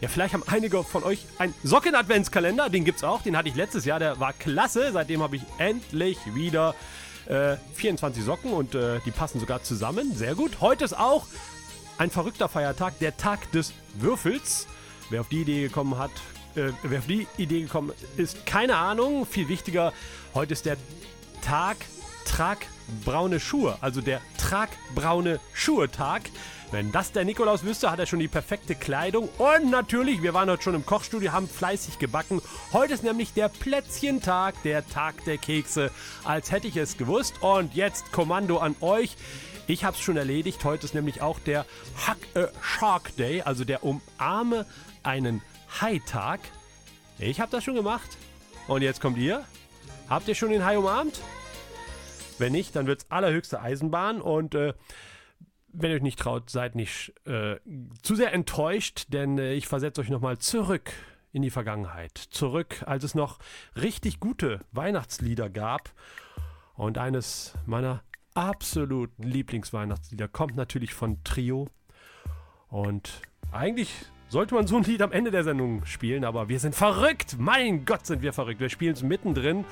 Ja, 0.00 0.08
vielleicht 0.08 0.34
haben 0.34 0.42
einige 0.46 0.82
von 0.82 1.04
euch 1.04 1.24
einen 1.38 1.54
Socken-Adventskalender, 1.62 2.68
den 2.68 2.84
gibt's 2.84 3.04
auch, 3.04 3.22
den 3.22 3.36
hatte 3.36 3.48
ich 3.48 3.54
letztes 3.54 3.84
Jahr, 3.84 3.98
der 3.98 4.18
war 4.18 4.32
klasse. 4.32 4.90
Seitdem 4.92 5.22
habe 5.22 5.36
ich 5.36 5.42
endlich 5.58 6.18
wieder 6.34 6.74
äh, 7.26 7.56
24 7.74 8.24
Socken 8.24 8.52
und 8.52 8.74
äh, 8.74 9.00
die 9.04 9.10
passen 9.10 9.38
sogar 9.38 9.62
zusammen. 9.62 10.14
Sehr 10.14 10.34
gut. 10.34 10.60
Heute 10.60 10.84
ist 10.84 10.98
auch 10.98 11.26
ein 11.98 12.10
verrückter 12.10 12.48
Feiertag, 12.48 12.98
der 12.98 13.16
Tag 13.16 13.50
des 13.52 13.72
Würfels. 13.94 14.66
Wer 15.10 15.20
auf 15.20 15.28
die 15.28 15.42
Idee 15.42 15.62
gekommen 15.62 15.98
hat, 15.98 16.10
äh, 16.56 16.72
wer 16.82 16.98
auf 16.98 17.06
die 17.06 17.26
Idee 17.36 17.62
gekommen 17.62 17.92
ist, 18.16 18.44
keine 18.46 18.76
Ahnung. 18.76 19.26
Viel 19.26 19.48
wichtiger, 19.48 19.92
heute 20.34 20.52
ist 20.52 20.66
der 20.66 20.76
Tag 21.42 21.76
Trag 22.24 22.58
braune 23.04 23.40
Schuhe, 23.40 23.76
also 23.80 24.00
der 24.00 24.20
Trag 24.38 24.70
braune 24.94 25.40
Schuhe 25.52 25.90
Tag. 25.90 26.22
Wenn 26.70 26.90
das 26.90 27.12
der 27.12 27.24
Nikolaus 27.24 27.64
wüsste, 27.64 27.90
hat 27.90 27.98
er 27.98 28.06
schon 28.06 28.18
die 28.18 28.28
perfekte 28.28 28.74
Kleidung. 28.74 29.28
Und 29.36 29.70
natürlich, 29.70 30.22
wir 30.22 30.32
waren 30.32 30.48
heute 30.48 30.62
schon 30.62 30.74
im 30.74 30.86
Kochstudio, 30.86 31.32
haben 31.32 31.46
fleißig 31.46 31.98
gebacken. 31.98 32.40
Heute 32.72 32.94
ist 32.94 33.04
nämlich 33.04 33.34
der 33.34 33.50
Plätzchentag, 33.50 34.54
der 34.62 34.88
Tag 34.88 35.22
der 35.26 35.36
Kekse, 35.36 35.90
als 36.24 36.50
hätte 36.50 36.68
ich 36.68 36.76
es 36.76 36.96
gewusst. 36.96 37.42
Und 37.42 37.74
jetzt 37.74 38.10
Kommando 38.10 38.56
an 38.56 38.74
euch. 38.80 39.16
Ich 39.66 39.84
habe 39.84 39.96
es 39.96 40.02
schon 40.02 40.16
erledigt. 40.16 40.64
Heute 40.64 40.86
ist 40.86 40.94
nämlich 40.94 41.20
auch 41.20 41.38
der 41.40 41.66
Hug 42.08 42.42
a 42.42 42.48
Shark 42.62 43.14
Day, 43.16 43.42
also 43.42 43.64
der 43.64 43.84
Umarme 43.84 44.64
einen 45.02 45.42
Hai-Tag. 45.80 46.40
Ich 47.18 47.38
habe 47.38 47.50
das 47.50 47.64
schon 47.64 47.74
gemacht. 47.74 48.16
Und 48.66 48.80
jetzt 48.80 49.02
kommt 49.02 49.18
ihr. 49.18 49.44
Habt 50.08 50.26
ihr 50.26 50.34
schon 50.34 50.50
den 50.50 50.64
Hai 50.64 50.78
umarmt? 50.78 51.20
Wenn 52.38 52.52
nicht, 52.52 52.76
dann 52.76 52.86
wird 52.86 53.00
es 53.02 53.10
allerhöchste 53.10 53.60
Eisenbahn. 53.60 54.20
Und 54.20 54.54
äh, 54.54 54.74
wenn 55.72 55.90
ihr 55.90 55.96
euch 55.96 56.02
nicht 56.02 56.18
traut, 56.18 56.50
seid 56.50 56.74
nicht 56.74 57.12
äh, 57.26 57.56
zu 58.02 58.14
sehr 58.14 58.32
enttäuscht, 58.32 59.06
denn 59.08 59.38
äh, 59.38 59.54
ich 59.54 59.66
versetze 59.66 60.00
euch 60.00 60.10
nochmal 60.10 60.38
zurück 60.38 60.92
in 61.32 61.42
die 61.42 61.50
Vergangenheit. 61.50 62.16
Zurück, 62.18 62.82
als 62.86 63.04
es 63.04 63.14
noch 63.14 63.38
richtig 63.80 64.20
gute 64.20 64.60
Weihnachtslieder 64.72 65.48
gab. 65.48 65.90
Und 66.74 66.98
eines 66.98 67.54
meiner 67.66 68.02
absoluten 68.34 69.22
Lieblingsweihnachtslieder 69.22 70.28
kommt 70.28 70.56
natürlich 70.56 70.94
von 70.94 71.22
Trio. 71.24 71.68
Und 72.68 73.20
eigentlich 73.50 73.94
sollte 74.28 74.54
man 74.54 74.66
so 74.66 74.76
ein 74.76 74.84
Lied 74.84 75.02
am 75.02 75.12
Ende 75.12 75.30
der 75.30 75.44
Sendung 75.44 75.84
spielen, 75.84 76.24
aber 76.24 76.48
wir 76.48 76.58
sind 76.58 76.74
verrückt. 76.74 77.36
Mein 77.38 77.84
Gott, 77.84 78.06
sind 78.06 78.22
wir 78.22 78.32
verrückt. 78.32 78.60
Wir 78.60 78.70
spielen 78.70 78.94
es 78.94 79.02
mittendrin 79.02 79.64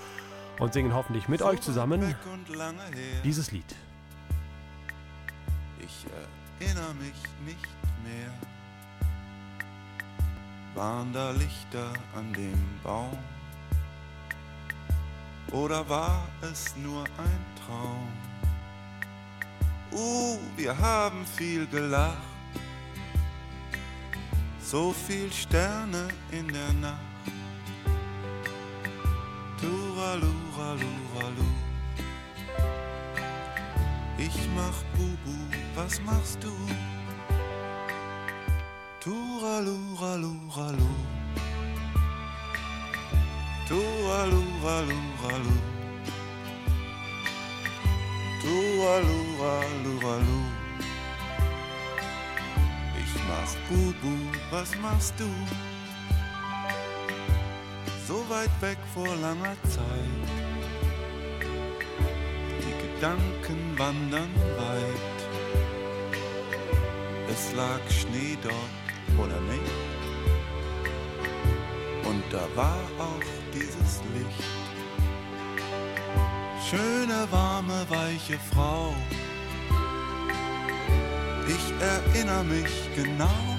und 0.60 0.74
singen 0.74 0.94
hoffentlich 0.94 1.28
mit 1.28 1.42
euch 1.42 1.60
zusammen 1.60 2.14
dieses 3.24 3.50
Lied. 3.50 3.74
Ich 5.80 6.06
erinnere 6.60 6.94
mich 6.94 7.14
nicht 7.44 7.68
mehr. 8.04 8.30
Waren 10.74 11.12
da 11.12 11.30
Lichter 11.32 11.92
an 12.14 12.32
dem 12.32 12.62
Baum? 12.84 13.18
Oder 15.50 15.88
war 15.88 16.28
es 16.42 16.76
nur 16.76 17.04
ein 17.04 17.44
Traum? 17.66 18.08
Uh, 19.90 20.38
wir 20.56 20.78
haben 20.78 21.26
viel 21.26 21.66
gelacht. 21.66 22.16
So 24.62 24.92
viel 24.92 25.32
Sterne 25.32 26.06
in 26.30 26.46
der 26.46 26.72
Nacht. 26.74 27.09
Ralou, 30.10 30.34
Ralou, 30.58 30.96
Ralou. 31.14 31.52
Ich 34.18 34.38
mach 34.56 34.78
Bubu, 34.96 35.36
was 35.76 36.00
machst 36.02 36.42
du? 36.42 36.50
Touralou, 38.98 39.78
Ralou, 40.00 40.36
Ralou. 40.56 40.96
Touralou, 43.68 44.48
Ralou, 44.64 45.04
Ralou. 45.22 45.60
Touralou, 48.42 49.24
Ralou, 49.42 49.98
Ralou. 50.06 50.44
Ich 52.98 53.14
mach 53.28 53.54
Bubu, 53.68 54.16
was 54.50 54.74
machst 54.82 55.14
du? 55.20 55.69
Weit 58.30 58.62
weg 58.62 58.78
vor 58.94 59.08
langer 59.16 59.56
Zeit. 59.64 60.28
Die 62.62 62.76
Gedanken 62.86 63.76
wandern 63.76 64.32
weit. 64.56 65.18
Es 67.28 67.52
lag 67.56 67.80
Schnee 67.90 68.38
dort, 68.40 69.18
oder 69.18 69.40
nicht? 69.40 69.72
Und 72.04 72.22
da 72.30 72.46
war 72.54 72.78
auch 73.00 73.26
dieses 73.52 74.00
Licht. 74.14 74.44
Schöne, 76.70 77.26
warme, 77.32 77.84
weiche 77.88 78.38
Frau. 78.54 78.94
Ich 81.48 81.74
erinnere 81.82 82.44
mich 82.44 82.94
genau. 82.94 83.49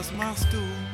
Bubu, 0.00 0.08
was 0.08 0.12
machst 0.12 0.89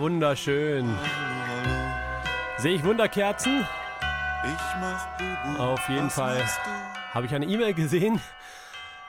Wunderschön. 0.00 0.96
Sehe 2.58 2.76
ich 2.76 2.84
Wunderkerzen? 2.84 3.66
Ich 4.44 4.80
mach 4.80 5.06
Bubu. 5.18 5.58
Auf 5.62 5.88
jeden 5.88 6.10
Fall. 6.10 6.42
Habe 7.12 7.26
ich 7.26 7.34
eine 7.34 7.46
E-Mail 7.46 7.74
gesehen? 7.74 8.20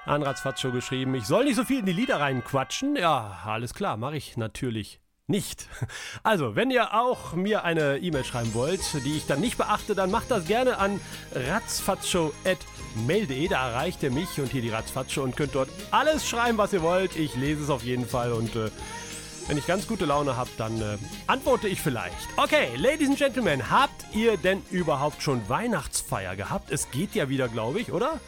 An 0.06 0.24
Ratzfatzo 0.24 0.72
geschrieben, 0.72 1.14
ich 1.16 1.26
soll 1.26 1.44
nicht 1.44 1.56
so 1.56 1.64
viel 1.66 1.80
in 1.80 1.86
die 1.86 1.94
Lieder 1.94 2.20
reinquatschen. 2.20 2.96
Ja, 2.96 3.40
alles 3.46 3.74
klar, 3.74 3.98
mache 3.98 4.18
ich 4.18 4.38
natürlich 4.38 5.00
nicht. 5.28 5.68
Also, 6.24 6.56
wenn 6.56 6.72
ihr 6.72 6.94
auch 6.94 7.34
mir 7.34 7.64
eine 7.66 7.98
E-Mail 7.98 8.24
schreiben 8.24 8.54
wollt, 8.54 8.82
die 9.06 9.18
ich 9.18 9.26
dann 9.28 9.42
nicht 9.42 9.58
beachte, 9.58 9.96
dann 9.96 10.10
macht 10.12 10.32
das 10.32 10.46
gerne 10.46 10.78
an 10.78 11.02
ratzfatzo.mail.de. 11.36 13.48
Da 13.48 13.70
erreicht 13.70 14.02
ihr 14.04 14.12
mich 14.12 14.40
und 14.40 14.52
hier 14.52 14.62
die 14.62 14.70
Ratzfatzo 14.70 15.24
und 15.24 15.36
könnt 15.36 15.56
dort 15.56 15.70
alles 15.92 16.28
schreiben, 16.28 16.58
was 16.58 16.72
ihr 16.74 16.82
wollt. 16.82 17.16
Ich 17.18 17.36
lese 17.36 17.64
es 17.64 17.70
auf 17.70 17.84
jeden 17.84 18.08
Fall 18.08 18.32
und 18.32 18.56
äh, 18.56 18.70
wenn 19.48 19.58
ich 19.58 19.66
ganz 19.66 19.88
gute 19.88 20.06
Laune 20.06 20.36
habe, 20.36 20.50
dann 20.58 20.82
äh, 20.82 20.98
antworte 21.26 21.68
ich 21.68 21.82
vielleicht. 21.82 22.16
Okay, 22.36 22.76
Ladies 22.76 23.10
and 23.10 23.18
Gentlemen, 23.18 23.72
habt 23.72 24.06
ihr 24.14 24.38
denn 24.38 24.62
überhaupt 24.72 25.22
schon 25.22 25.48
Weihnachtsfeier 25.48 26.36
gehabt? 26.36 26.72
Es 26.72 26.92
geht 26.92 27.16
ja 27.16 27.30
wieder, 27.30 27.48
glaube 27.48 27.80
ich, 27.80 27.92
oder? 27.92 28.20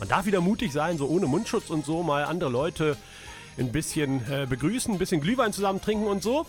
Man 0.00 0.08
darf 0.08 0.26
wieder 0.26 0.40
mutig 0.40 0.72
sein, 0.72 0.98
so 0.98 1.06
ohne 1.06 1.26
Mundschutz 1.26 1.70
und 1.70 1.86
so, 1.86 2.02
mal 2.02 2.24
andere 2.24 2.50
Leute 2.50 2.96
ein 3.56 3.70
bisschen 3.70 4.20
äh, 4.28 4.46
begrüßen, 4.46 4.92
ein 4.92 4.98
bisschen 4.98 5.20
Glühwein 5.20 5.52
zusammen 5.52 5.80
trinken 5.80 6.08
und 6.08 6.24
so. 6.24 6.44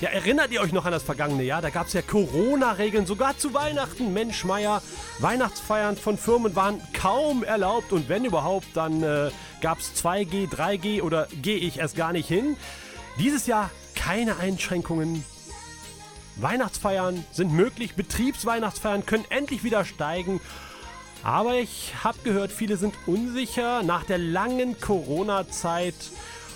Ja, 0.00 0.08
erinnert 0.08 0.50
ihr 0.50 0.60
euch 0.60 0.72
noch 0.72 0.84
an 0.84 0.92
das 0.92 1.04
vergangene 1.04 1.44
Jahr? 1.44 1.62
Da 1.62 1.70
gab 1.70 1.86
es 1.86 1.92
ja 1.92 2.02
Corona-Regeln, 2.02 3.06
sogar 3.06 3.38
zu 3.38 3.54
Weihnachten. 3.54 4.12
Mensch, 4.12 4.44
Meier, 4.44 4.82
Weihnachtsfeiern 5.20 5.96
von 5.96 6.18
Firmen 6.18 6.56
waren 6.56 6.80
kaum 6.92 7.44
erlaubt 7.44 7.92
und 7.92 8.08
wenn 8.08 8.24
überhaupt, 8.24 8.66
dann 8.74 9.04
äh, 9.04 9.30
gab 9.60 9.78
es 9.78 9.92
2G, 10.02 10.50
3G 10.50 11.02
oder 11.02 11.28
gehe 11.42 11.58
ich 11.58 11.78
erst 11.78 11.94
gar 11.94 12.12
nicht 12.12 12.26
hin. 12.26 12.56
Dieses 13.18 13.46
Jahr 13.46 13.70
keine 13.96 14.36
Einschränkungen. 14.36 15.24
Weihnachtsfeiern 16.36 17.24
sind 17.32 17.52
möglich, 17.52 17.96
Betriebsweihnachtsfeiern 17.96 19.06
können 19.06 19.24
endlich 19.28 19.64
wieder 19.64 19.84
steigen. 19.84 20.40
Aber 21.24 21.56
ich 21.56 21.94
habe 22.04 22.18
gehört, 22.22 22.52
viele 22.52 22.76
sind 22.76 22.94
unsicher 23.06 23.82
nach 23.82 24.04
der 24.04 24.18
langen 24.18 24.80
Corona-Zeit. 24.80 25.96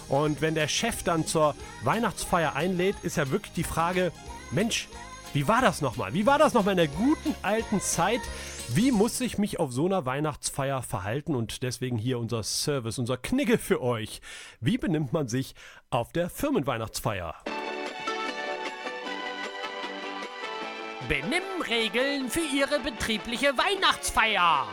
Und 0.09 0.41
wenn 0.41 0.55
der 0.55 0.69
Chef 0.69 1.03
dann 1.03 1.27
zur 1.27 1.57
Weihnachtsfeier 1.83 2.55
einlädt, 2.55 2.97
ist 3.03 3.17
ja 3.17 3.31
wirklich 3.31 3.55
die 3.55 3.65
Frage, 3.65 4.13
Mensch, 4.53 4.89
wie 5.35 5.49
war 5.49 5.63
das 5.63 5.81
nochmal? 5.81 6.13
Wie 6.15 6.27
war 6.27 6.39
das 6.39 6.53
nochmal 6.53 6.73
in 6.73 6.79
der 6.79 6.89
guten 6.89 7.35
alten 7.43 7.81
Zeit? 7.81 8.21
Wie 8.69 8.93
muss 8.93 9.21
ich 9.21 9.39
mich 9.39 9.59
auf 9.59 9.73
so 9.73 9.87
einer 9.87 10.05
Weihnachtsfeier 10.05 10.83
verhalten? 10.83 11.35
Und 11.35 11.63
deswegen 11.63 11.99
hier 11.99 12.19
unser 12.19 12.43
Service, 12.43 12.99
unser 12.99 13.17
Knigge 13.17 13.59
für 13.59 13.83
euch. 13.83 14.21
Wie 14.61 14.79
benimmt 14.79 15.13
man 15.13 15.29
sich 15.29 15.55
auf 15.91 16.13
der 16.13 16.29
Firmenweihnachtsfeier? 16.31 17.35
Benimmregeln 21.09 22.31
für 22.31 22.41
Ihre 22.41 22.79
betriebliche 22.79 23.57
Weihnachtsfeier. 23.59 24.67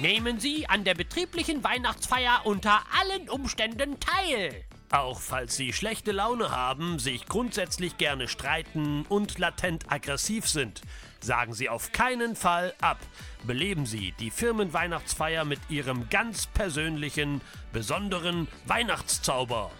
Nehmen 0.00 0.38
Sie 0.38 0.66
an 0.66 0.84
der 0.84 0.94
betrieblichen 0.94 1.62
Weihnachtsfeier 1.62 2.40
unter 2.44 2.80
allen 2.98 3.28
Umständen 3.28 3.98
teil. 4.00 4.64
Auch 4.90 5.20
falls 5.20 5.56
Sie 5.56 5.72
schlechte 5.72 6.10
Laune 6.10 6.50
haben, 6.50 6.98
sich 6.98 7.26
grundsätzlich 7.26 7.96
gerne 7.96 8.26
streiten 8.26 9.06
und 9.08 9.38
latent 9.38 9.90
aggressiv 9.90 10.48
sind, 10.48 10.82
sagen 11.20 11.54
Sie 11.54 11.68
auf 11.68 11.92
keinen 11.92 12.34
Fall 12.34 12.74
ab. 12.80 12.98
Beleben 13.44 13.86
Sie 13.86 14.12
die 14.18 14.32
Firmenweihnachtsfeier 14.32 15.44
mit 15.44 15.60
Ihrem 15.68 16.10
ganz 16.10 16.46
persönlichen, 16.48 17.40
besonderen 17.72 18.48
Weihnachtszauber. 18.66 19.70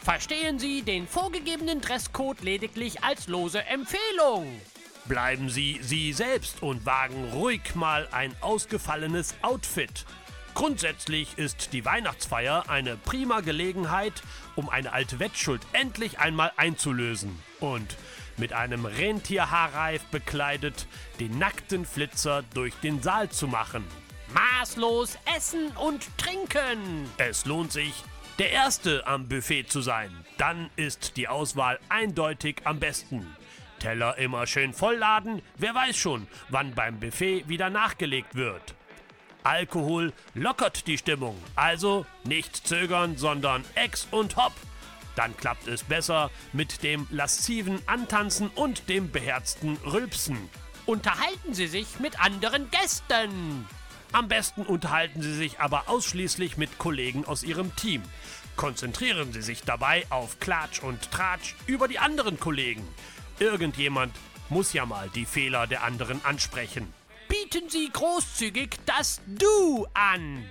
Verstehen 0.00 0.60
Sie 0.60 0.82
den 0.82 1.08
vorgegebenen 1.08 1.80
Dresscode 1.80 2.40
lediglich 2.42 3.02
als 3.02 3.26
lose 3.26 3.64
Empfehlung. 3.64 4.60
Bleiben 5.06 5.48
Sie 5.48 5.80
Sie 5.82 6.12
selbst 6.12 6.62
und 6.62 6.86
wagen 6.86 7.30
ruhig 7.32 7.74
mal 7.74 8.06
ein 8.12 8.32
ausgefallenes 8.40 9.34
Outfit. 9.42 10.04
Grundsätzlich 10.54 11.38
ist 11.38 11.72
die 11.72 11.84
Weihnachtsfeier 11.84 12.68
eine 12.68 12.96
prima 12.96 13.40
Gelegenheit, 13.40 14.22
um 14.54 14.68
eine 14.68 14.92
alte 14.92 15.18
Wettschuld 15.18 15.62
endlich 15.72 16.18
einmal 16.18 16.52
einzulösen 16.56 17.38
und 17.60 17.96
mit 18.36 18.52
einem 18.52 18.86
Rentierhaarreif 18.86 20.02
bekleidet 20.06 20.86
den 21.20 21.38
nackten 21.38 21.84
Flitzer 21.84 22.42
durch 22.54 22.74
den 22.82 23.02
Saal 23.02 23.28
zu 23.28 23.46
machen. 23.46 23.84
Maßlos 24.32 25.18
essen 25.36 25.68
und 25.76 26.06
trinken. 26.16 27.10
Es 27.18 27.44
lohnt 27.44 27.72
sich, 27.72 27.92
der 28.38 28.50
Erste 28.50 29.06
am 29.06 29.28
Buffet 29.28 29.64
zu 29.64 29.82
sein. 29.82 30.10
Dann 30.38 30.70
ist 30.76 31.16
die 31.16 31.28
Auswahl 31.28 31.78
eindeutig 31.88 32.62
am 32.64 32.80
besten. 32.80 33.26
Teller 33.78 34.16
immer 34.16 34.46
schön 34.46 34.72
vollladen, 34.72 35.42
wer 35.56 35.74
weiß 35.74 35.96
schon, 35.96 36.26
wann 36.48 36.74
beim 36.74 37.00
Buffet 37.00 37.48
wieder 37.48 37.68
nachgelegt 37.68 38.34
wird. 38.34 38.74
Alkohol 39.44 40.12
lockert 40.34 40.86
die 40.86 40.98
Stimmung, 40.98 41.36
also 41.56 42.06
nicht 42.24 42.66
zögern, 42.66 43.16
sondern 43.16 43.64
ex 43.74 44.06
und 44.10 44.36
hopp. 44.36 44.52
Dann 45.16 45.36
klappt 45.36 45.66
es 45.68 45.82
besser 45.82 46.30
mit 46.52 46.82
dem 46.82 47.06
lasziven 47.10 47.80
Antanzen 47.86 48.48
und 48.54 48.88
dem 48.88 49.10
beherzten 49.10 49.76
Rülpsen. 49.84 50.48
Unterhalten 50.86 51.54
Sie 51.54 51.66
sich 51.66 52.00
mit 52.00 52.20
anderen 52.20 52.70
Gästen. 52.70 53.66
Am 54.12 54.28
besten 54.28 54.62
unterhalten 54.62 55.22
Sie 55.22 55.34
sich 55.34 55.60
aber 55.60 55.88
ausschließlich 55.88 56.56
mit 56.56 56.78
Kollegen 56.78 57.24
aus 57.24 57.42
Ihrem 57.42 57.74
Team. 57.76 58.02
Konzentrieren 58.56 59.32
Sie 59.32 59.42
sich 59.42 59.62
dabei 59.62 60.04
auf 60.10 60.38
Klatsch 60.38 60.82
und 60.82 61.10
Tratsch 61.10 61.54
über 61.66 61.88
die 61.88 61.98
anderen 61.98 62.38
Kollegen. 62.38 62.86
Irgendjemand 63.38 64.14
muss 64.50 64.72
ja 64.72 64.84
mal 64.84 65.08
die 65.14 65.24
Fehler 65.24 65.66
der 65.66 65.82
anderen 65.82 66.22
ansprechen. 66.24 66.92
Bieten 67.42 67.68
Sie 67.68 67.90
großzügig 67.92 68.78
das 68.86 69.20
Du 69.26 69.86
an. 69.94 70.44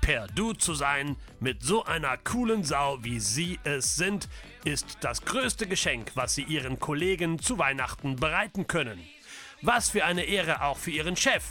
Per 0.00 0.26
Du 0.28 0.52
zu 0.52 0.74
sein 0.74 1.16
mit 1.40 1.62
so 1.62 1.84
einer 1.84 2.16
coolen 2.18 2.62
Sau 2.62 2.98
wie 3.02 3.20
Sie 3.20 3.58
es 3.64 3.96
sind, 3.96 4.28
ist 4.64 4.98
das 5.00 5.24
größte 5.24 5.66
Geschenk, 5.66 6.12
was 6.14 6.34
Sie 6.34 6.42
Ihren 6.42 6.78
Kollegen 6.78 7.38
zu 7.38 7.58
Weihnachten 7.58 8.16
bereiten 8.16 8.66
können. 8.66 9.02
Was 9.62 9.90
für 9.90 10.04
eine 10.04 10.24
Ehre 10.24 10.62
auch 10.62 10.76
für 10.76 10.90
Ihren 10.90 11.16
Chef. 11.16 11.44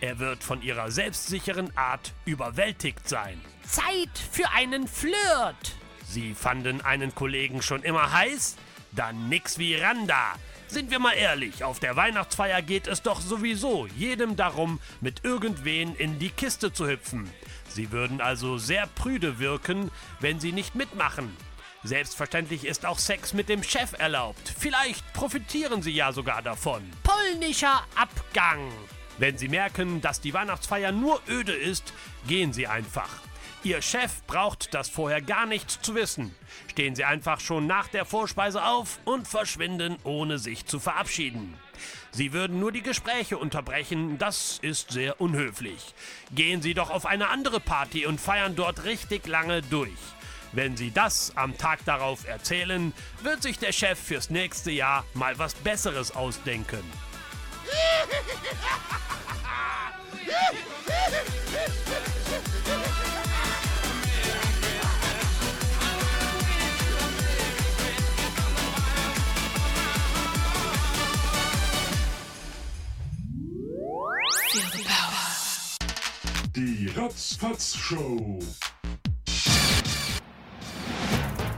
Er 0.00 0.18
wird 0.18 0.42
von 0.42 0.62
ihrer 0.62 0.90
selbstsicheren 0.90 1.76
Art 1.76 2.12
überwältigt 2.24 3.08
sein. 3.08 3.40
Zeit 3.64 4.18
für 4.30 4.48
einen 4.50 4.88
Flirt. 4.88 5.76
Sie 6.06 6.34
fanden 6.34 6.80
einen 6.80 7.14
Kollegen 7.14 7.60
schon 7.60 7.82
immer 7.82 8.12
heiß? 8.12 8.56
Dann 8.92 9.28
nix 9.28 9.58
wie 9.58 9.74
Randa. 9.74 10.34
Sind 10.72 10.90
wir 10.90 11.00
mal 11.00 11.12
ehrlich, 11.12 11.64
auf 11.64 11.80
der 11.80 11.96
Weihnachtsfeier 11.96 12.62
geht 12.62 12.86
es 12.86 13.02
doch 13.02 13.20
sowieso 13.20 13.86
jedem 13.88 14.36
darum, 14.36 14.80
mit 15.02 15.22
irgendwen 15.22 15.94
in 15.96 16.18
die 16.18 16.30
Kiste 16.30 16.72
zu 16.72 16.88
hüpfen. 16.88 17.30
Sie 17.68 17.92
würden 17.92 18.22
also 18.22 18.56
sehr 18.56 18.86
prüde 18.86 19.38
wirken, 19.38 19.90
wenn 20.20 20.40
sie 20.40 20.50
nicht 20.50 20.74
mitmachen. 20.74 21.36
Selbstverständlich 21.84 22.64
ist 22.64 22.86
auch 22.86 22.98
Sex 22.98 23.34
mit 23.34 23.50
dem 23.50 23.62
Chef 23.62 23.92
erlaubt. 23.98 24.54
Vielleicht 24.58 25.12
profitieren 25.12 25.82
sie 25.82 25.92
ja 25.92 26.10
sogar 26.10 26.40
davon. 26.40 26.82
Polnischer 27.02 27.82
Abgang. 27.94 28.72
Wenn 29.18 29.36
Sie 29.36 29.48
merken, 29.48 30.00
dass 30.00 30.22
die 30.22 30.32
Weihnachtsfeier 30.32 30.90
nur 30.90 31.20
öde 31.28 31.52
ist, 31.52 31.92
gehen 32.26 32.54
Sie 32.54 32.66
einfach. 32.66 33.10
Ihr 33.64 33.80
Chef 33.80 34.22
braucht 34.26 34.74
das 34.74 34.88
vorher 34.88 35.20
gar 35.20 35.46
nicht 35.46 35.70
zu 35.70 35.94
wissen. 35.94 36.34
Stehen 36.68 36.96
Sie 36.96 37.04
einfach 37.04 37.38
schon 37.38 37.68
nach 37.68 37.86
der 37.86 38.04
Vorspeise 38.04 38.64
auf 38.64 38.98
und 39.04 39.28
verschwinden, 39.28 39.96
ohne 40.02 40.38
sich 40.38 40.66
zu 40.66 40.80
verabschieden. 40.80 41.54
Sie 42.10 42.32
würden 42.32 42.58
nur 42.58 42.72
die 42.72 42.82
Gespräche 42.82 43.38
unterbrechen, 43.38 44.18
das 44.18 44.58
ist 44.62 44.90
sehr 44.90 45.20
unhöflich. 45.20 45.94
Gehen 46.34 46.60
Sie 46.60 46.74
doch 46.74 46.90
auf 46.90 47.06
eine 47.06 47.28
andere 47.28 47.60
Party 47.60 48.04
und 48.04 48.20
feiern 48.20 48.56
dort 48.56 48.82
richtig 48.82 49.28
lange 49.28 49.62
durch. 49.62 49.90
Wenn 50.50 50.76
Sie 50.76 50.90
das 50.90 51.36
am 51.36 51.56
Tag 51.56 51.84
darauf 51.84 52.26
erzählen, 52.26 52.92
wird 53.22 53.44
sich 53.44 53.60
der 53.60 53.72
Chef 53.72 53.96
fürs 53.96 54.28
nächste 54.28 54.72
Jahr 54.72 55.04
mal 55.14 55.38
was 55.38 55.54
Besseres 55.54 56.10
ausdenken. 56.16 56.82
Die 76.54 76.86
Ratzfatz 76.94 77.74
Show. 77.74 78.38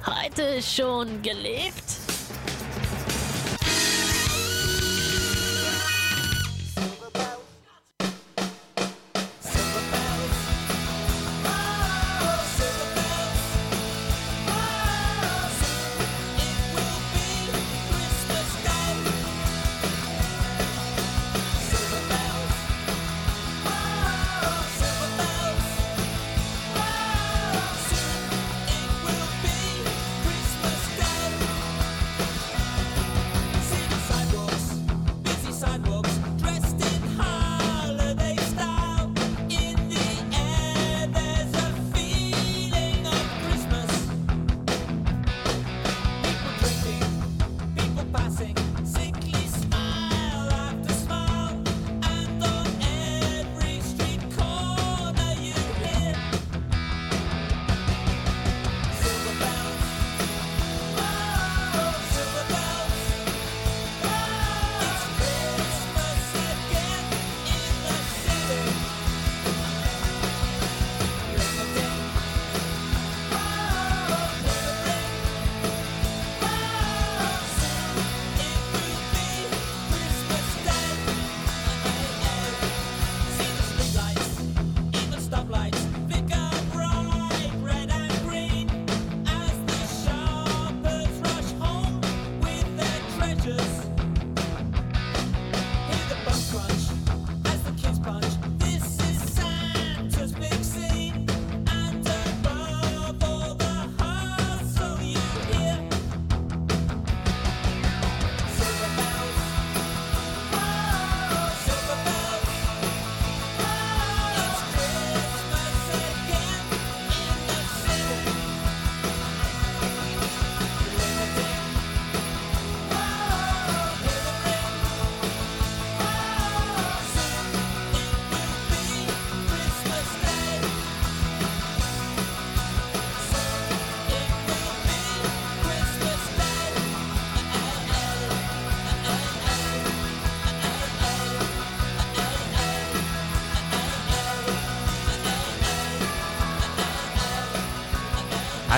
Heute 0.07 0.63
schon 0.63 1.21
gelebt? 1.21 1.94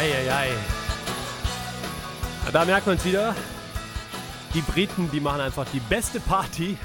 Eieiei. 0.07 0.50
Da 2.52 2.64
merkt 2.64 2.86
man 2.86 2.96
es 2.96 3.04
wieder. 3.04 3.34
Die 4.54 4.61
Briten, 4.61 5.11
die 5.11 5.18
machen 5.18 5.40
einfach 5.40 5.66
die 5.72 5.80
beste 5.80 6.20
Party. 6.20 6.78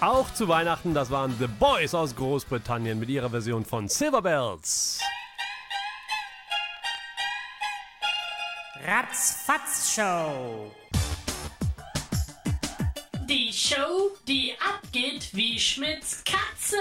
Auch 0.00 0.32
zu 0.32 0.46
Weihnachten, 0.46 0.94
das 0.94 1.10
waren 1.10 1.34
The 1.40 1.48
Boys 1.48 1.92
aus 1.92 2.14
Großbritannien 2.14 3.00
mit 3.00 3.08
ihrer 3.08 3.30
Version 3.30 3.64
von 3.64 3.88
Silver 3.88 4.22
Bells. 4.22 5.00
Ratzfatz 8.86 9.94
Show. 9.96 10.72
Die 13.28 13.52
Show, 13.52 14.12
die 14.28 14.54
abgeht 14.60 15.30
wie 15.32 15.58
Schmidts 15.58 16.22
Katze. 16.24 16.76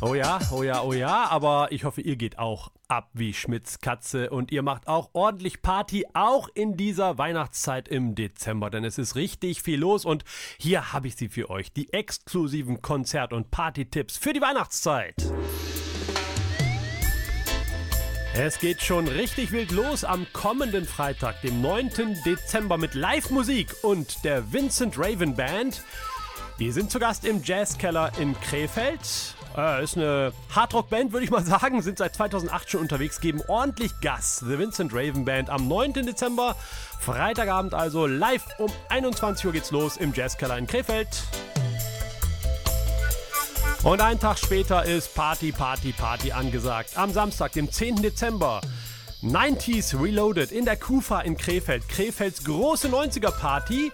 Oh 0.00 0.14
ja, 0.14 0.38
oh 0.52 0.62
ja, 0.62 0.80
oh 0.82 0.92
ja, 0.92 1.24
aber 1.28 1.72
ich 1.72 1.82
hoffe, 1.82 2.00
ihr 2.02 2.14
geht 2.14 2.38
auch 2.38 2.70
ab 2.86 3.10
wie 3.14 3.34
Schmidts 3.34 3.80
Katze 3.80 4.30
und 4.30 4.52
ihr 4.52 4.62
macht 4.62 4.86
auch 4.86 5.10
ordentlich 5.12 5.60
Party, 5.60 6.06
auch 6.14 6.48
in 6.54 6.76
dieser 6.76 7.18
Weihnachtszeit 7.18 7.88
im 7.88 8.14
Dezember, 8.14 8.70
denn 8.70 8.84
es 8.84 8.96
ist 8.96 9.16
richtig 9.16 9.60
viel 9.60 9.80
los 9.80 10.04
und 10.04 10.22
hier 10.56 10.92
habe 10.92 11.08
ich 11.08 11.16
sie 11.16 11.28
für 11.28 11.50
euch, 11.50 11.72
die 11.72 11.92
exklusiven 11.92 12.80
Konzert- 12.80 13.32
und 13.32 13.50
Party-Tipps 13.50 14.16
für 14.16 14.32
die 14.32 14.40
Weihnachtszeit. 14.40 15.16
Es 18.36 18.60
geht 18.60 18.82
schon 18.82 19.08
richtig 19.08 19.50
wild 19.50 19.72
los 19.72 20.04
am 20.04 20.24
kommenden 20.32 20.84
Freitag, 20.84 21.42
dem 21.42 21.60
9. 21.60 22.18
Dezember 22.24 22.78
mit 22.78 22.94
Live-Musik 22.94 23.74
und 23.82 24.24
der 24.24 24.52
Vincent 24.52 24.96
Raven 24.96 25.34
Band. 25.34 25.82
Die 26.58 26.72
sind 26.72 26.90
zu 26.90 26.98
Gast 26.98 27.24
im 27.24 27.40
Jazzkeller 27.44 28.10
in 28.18 28.38
Krefeld. 28.40 28.98
Äh, 29.56 29.84
ist 29.84 29.96
eine 29.96 30.32
Hardrock-Band, 30.54 31.12
würde 31.12 31.24
ich 31.24 31.30
mal 31.30 31.44
sagen. 31.46 31.82
Sind 31.82 31.98
seit 31.98 32.16
2008 32.16 32.70
schon 32.70 32.80
unterwegs, 32.80 33.20
geben 33.20 33.40
ordentlich 33.46 33.92
Gas. 34.00 34.40
The 34.40 34.58
Vincent 34.58 34.92
Raven 34.92 35.24
Band 35.24 35.50
am 35.50 35.68
9. 35.68 35.92
Dezember. 35.92 36.56
Freitagabend 36.98 37.74
also 37.74 38.06
live 38.06 38.44
um 38.58 38.72
21 38.88 39.46
Uhr 39.46 39.52
geht's 39.52 39.70
los 39.70 39.96
im 39.98 40.12
Jazzkeller 40.12 40.58
in 40.58 40.66
Krefeld. 40.66 41.08
Und 43.84 44.00
einen 44.00 44.18
Tag 44.18 44.38
später 44.38 44.84
ist 44.84 45.14
Party, 45.14 45.52
Party, 45.52 45.92
Party 45.92 46.32
angesagt. 46.32 46.96
Am 46.96 47.12
Samstag, 47.12 47.52
dem 47.52 47.70
10. 47.70 48.02
Dezember. 48.02 48.60
90s 49.22 50.00
Reloaded 50.00 50.50
in 50.50 50.64
der 50.64 50.76
Kufa 50.76 51.20
in 51.20 51.36
Krefeld. 51.36 51.88
Krefelds 51.88 52.42
große 52.42 52.88
90er 52.88 53.30
Party. 53.30 53.92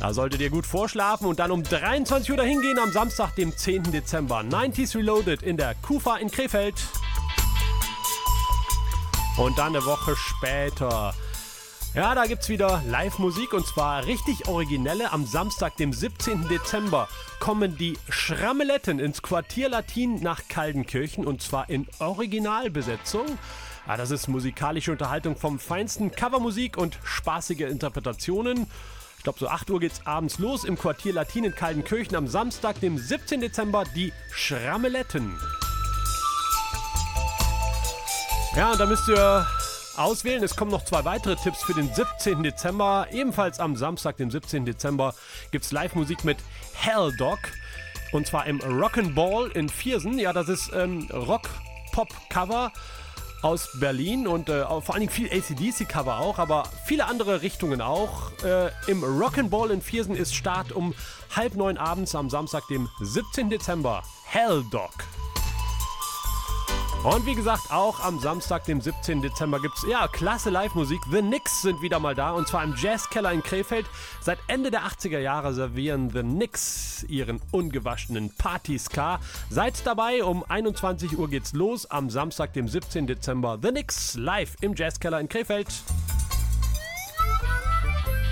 Da 0.00 0.12
solltet 0.12 0.40
ihr 0.40 0.50
gut 0.50 0.66
vorschlafen 0.66 1.26
und 1.26 1.38
dann 1.38 1.50
um 1.50 1.62
23 1.62 2.30
Uhr 2.30 2.36
dahin 2.36 2.60
gehen 2.60 2.78
am 2.78 2.92
Samstag, 2.92 3.34
dem 3.34 3.56
10. 3.56 3.84
Dezember. 3.92 4.40
90s 4.40 4.94
Reloaded 4.94 5.42
in 5.42 5.56
der 5.56 5.74
Kufa 5.76 6.16
in 6.16 6.30
Krefeld. 6.30 6.74
Und 9.38 9.58
dann 9.58 9.74
eine 9.74 9.84
Woche 9.84 10.14
später. 10.16 11.14
Ja, 11.94 12.14
da 12.14 12.26
gibt's 12.26 12.50
wieder 12.50 12.82
Live-Musik 12.86 13.54
und 13.54 13.66
zwar 13.66 14.04
richtig 14.04 14.48
originelle. 14.48 15.12
Am 15.12 15.24
Samstag, 15.24 15.78
dem 15.78 15.94
17. 15.94 16.46
Dezember, 16.46 17.08
kommen 17.40 17.78
die 17.78 17.98
Schrammeletten 18.10 18.98
ins 18.98 19.22
Quartier 19.22 19.70
Latin 19.70 20.20
nach 20.20 20.42
Kaldenkirchen 20.48 21.26
und 21.26 21.40
zwar 21.40 21.70
in 21.70 21.86
Originalbesetzung. 21.98 23.24
Ja, 23.86 23.96
das 23.96 24.10
ist 24.10 24.28
musikalische 24.28 24.92
Unterhaltung 24.92 25.36
vom 25.36 25.58
Feinsten, 25.58 26.10
Covermusik 26.10 26.76
und 26.76 26.98
spaßige 27.02 27.60
Interpretationen. 27.60 28.66
Glaube, 29.26 29.40
so 29.40 29.48
8 29.48 29.70
Uhr 29.70 29.80
geht's 29.80 30.02
abends 30.04 30.38
los 30.38 30.62
im 30.62 30.78
Quartier 30.78 31.12
Latin 31.12 31.42
in 31.42 31.52
Kaldenkirchen 31.52 32.14
am 32.14 32.28
Samstag, 32.28 32.78
dem 32.78 32.96
17. 32.96 33.40
Dezember, 33.40 33.82
die 33.96 34.12
Schrammeletten. 34.30 35.36
Ja, 38.54 38.70
und 38.70 38.78
da 38.78 38.86
müsst 38.86 39.08
ihr 39.08 39.44
auswählen. 39.96 40.44
Es 40.44 40.54
kommen 40.54 40.70
noch 40.70 40.84
zwei 40.84 41.04
weitere 41.04 41.34
Tipps 41.34 41.64
für 41.64 41.74
den 41.74 41.92
17. 41.92 42.44
Dezember. 42.44 43.08
Ebenfalls 43.10 43.58
am 43.58 43.74
Samstag, 43.74 44.16
dem 44.16 44.30
17. 44.30 44.64
Dezember, 44.64 45.12
gibt 45.50 45.64
es 45.64 45.72
Live-Musik 45.72 46.22
mit 46.22 46.38
Hell 46.74 47.12
Dog. 47.18 47.40
Und 48.12 48.28
zwar 48.28 48.46
im 48.46 48.60
Rock'n'Ball 48.60 49.50
in 49.56 49.68
Viersen. 49.68 50.20
Ja, 50.20 50.32
das 50.32 50.48
ist 50.48 50.70
ähm, 50.72 51.10
Rock-Pop-Cover 51.12 52.70
aus 53.46 53.68
Berlin 53.78 54.26
und 54.26 54.48
äh, 54.48 54.64
vor 54.64 54.94
allen 54.94 55.02
Dingen 55.02 55.12
viel 55.12 55.28
ACDC-Cover 55.30 56.18
auch, 56.18 56.40
aber 56.40 56.64
viele 56.84 57.06
andere 57.06 57.42
Richtungen 57.42 57.80
auch. 57.80 58.32
Äh, 58.42 58.70
Im 58.88 59.04
Rock'n'Ball 59.04 59.70
in 59.70 59.80
Viersen 59.80 60.16
ist 60.16 60.34
Start 60.34 60.72
um 60.72 60.94
halb 61.36 61.54
neun 61.54 61.78
abends 61.78 62.16
am 62.16 62.28
Samstag, 62.28 62.66
dem 62.66 62.88
17. 63.00 63.48
Dezember. 63.48 64.02
Hell 64.24 64.64
Dog. 64.72 64.90
Und 67.06 67.24
wie 67.24 67.36
gesagt, 67.36 67.70
auch 67.70 68.00
am 68.00 68.18
Samstag, 68.18 68.64
dem 68.64 68.80
17. 68.80 69.22
Dezember 69.22 69.60
gibt 69.60 69.76
es 69.76 69.84
ja 69.88 70.08
klasse 70.08 70.50
Live-Musik. 70.50 70.98
The 71.12 71.20
Knicks 71.20 71.62
sind 71.62 71.80
wieder 71.80 72.00
mal 72.00 72.16
da 72.16 72.32
und 72.32 72.48
zwar 72.48 72.64
im 72.64 72.74
Jazzkeller 72.76 73.30
in 73.30 73.44
Krefeld. 73.44 73.86
Seit 74.20 74.40
Ende 74.48 74.72
der 74.72 74.80
80er 74.80 75.20
Jahre 75.20 75.54
servieren 75.54 76.10
The 76.10 76.22
Knicks 76.22 77.06
ihren 77.08 77.40
ungewaschenen 77.52 78.34
Party-Ska. 78.36 79.20
Seid 79.50 79.86
dabei, 79.86 80.24
um 80.24 80.42
21 80.48 81.16
Uhr 81.16 81.30
geht's 81.30 81.52
los 81.52 81.88
am 81.88 82.10
Samstag, 82.10 82.54
dem 82.54 82.66
17. 82.66 83.06
Dezember. 83.06 83.60
The 83.62 83.68
Knicks 83.68 84.16
live 84.16 84.56
im 84.60 84.74
Jazzkeller 84.74 85.20
in 85.20 85.28
Krefeld. 85.28 85.68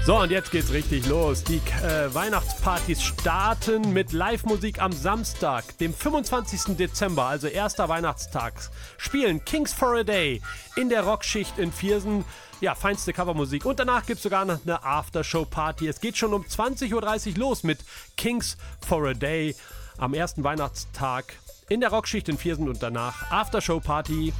So, 0.07 0.21
und 0.21 0.31
jetzt 0.31 0.51
geht's 0.51 0.71
richtig 0.71 1.07
los. 1.07 1.45
Die 1.45 1.63
äh, 1.83 2.13
Weihnachtspartys 2.13 3.03
starten 3.03 3.95
mit 3.95 4.13
Live-Musik 4.13 4.83
am 4.83 4.93
Samstag, 4.93 5.79
dem 5.79 5.95
25. 5.95 6.77
Dezember, 6.77 7.25
also 7.25 7.47
erster 7.47 7.89
Weihnachtstag. 7.89 8.53
Spielen 8.99 9.43
Kings 9.47 9.73
for 9.73 9.97
a 9.97 10.03
Day 10.03 10.43
in 10.77 10.91
der 10.91 11.05
Rockschicht 11.05 11.59
in 11.59 11.73
Viersen. 11.73 12.27
Ja, 12.61 12.75
feinste 12.75 13.15
Covermusik. 13.15 13.65
Und 13.65 13.81
danach 13.81 14.05
gibt's 14.05 14.25
sogar 14.25 14.45
noch 14.45 14.61
eine 14.63 14.85
Aftershow-Party. 14.85 15.89
Es 15.89 16.03
geht 16.03 16.19
schon 16.19 16.35
um 16.35 16.43
20.30 16.43 16.93
Uhr 17.33 17.39
los 17.39 17.63
mit 17.63 17.79
Kings 18.19 18.59
for 18.87 19.09
a 19.09 19.15
Day 19.15 19.57
am 19.97 20.13
ersten 20.13 20.45
Weihnachtstag 20.45 21.33
in 21.71 21.81
der 21.81 21.89
Rockschicht 21.89 22.29
in 22.29 22.37
Viersen 22.37 22.69
und 22.69 22.83
danach 22.83 23.31
Aftershow-Party. 23.31 24.35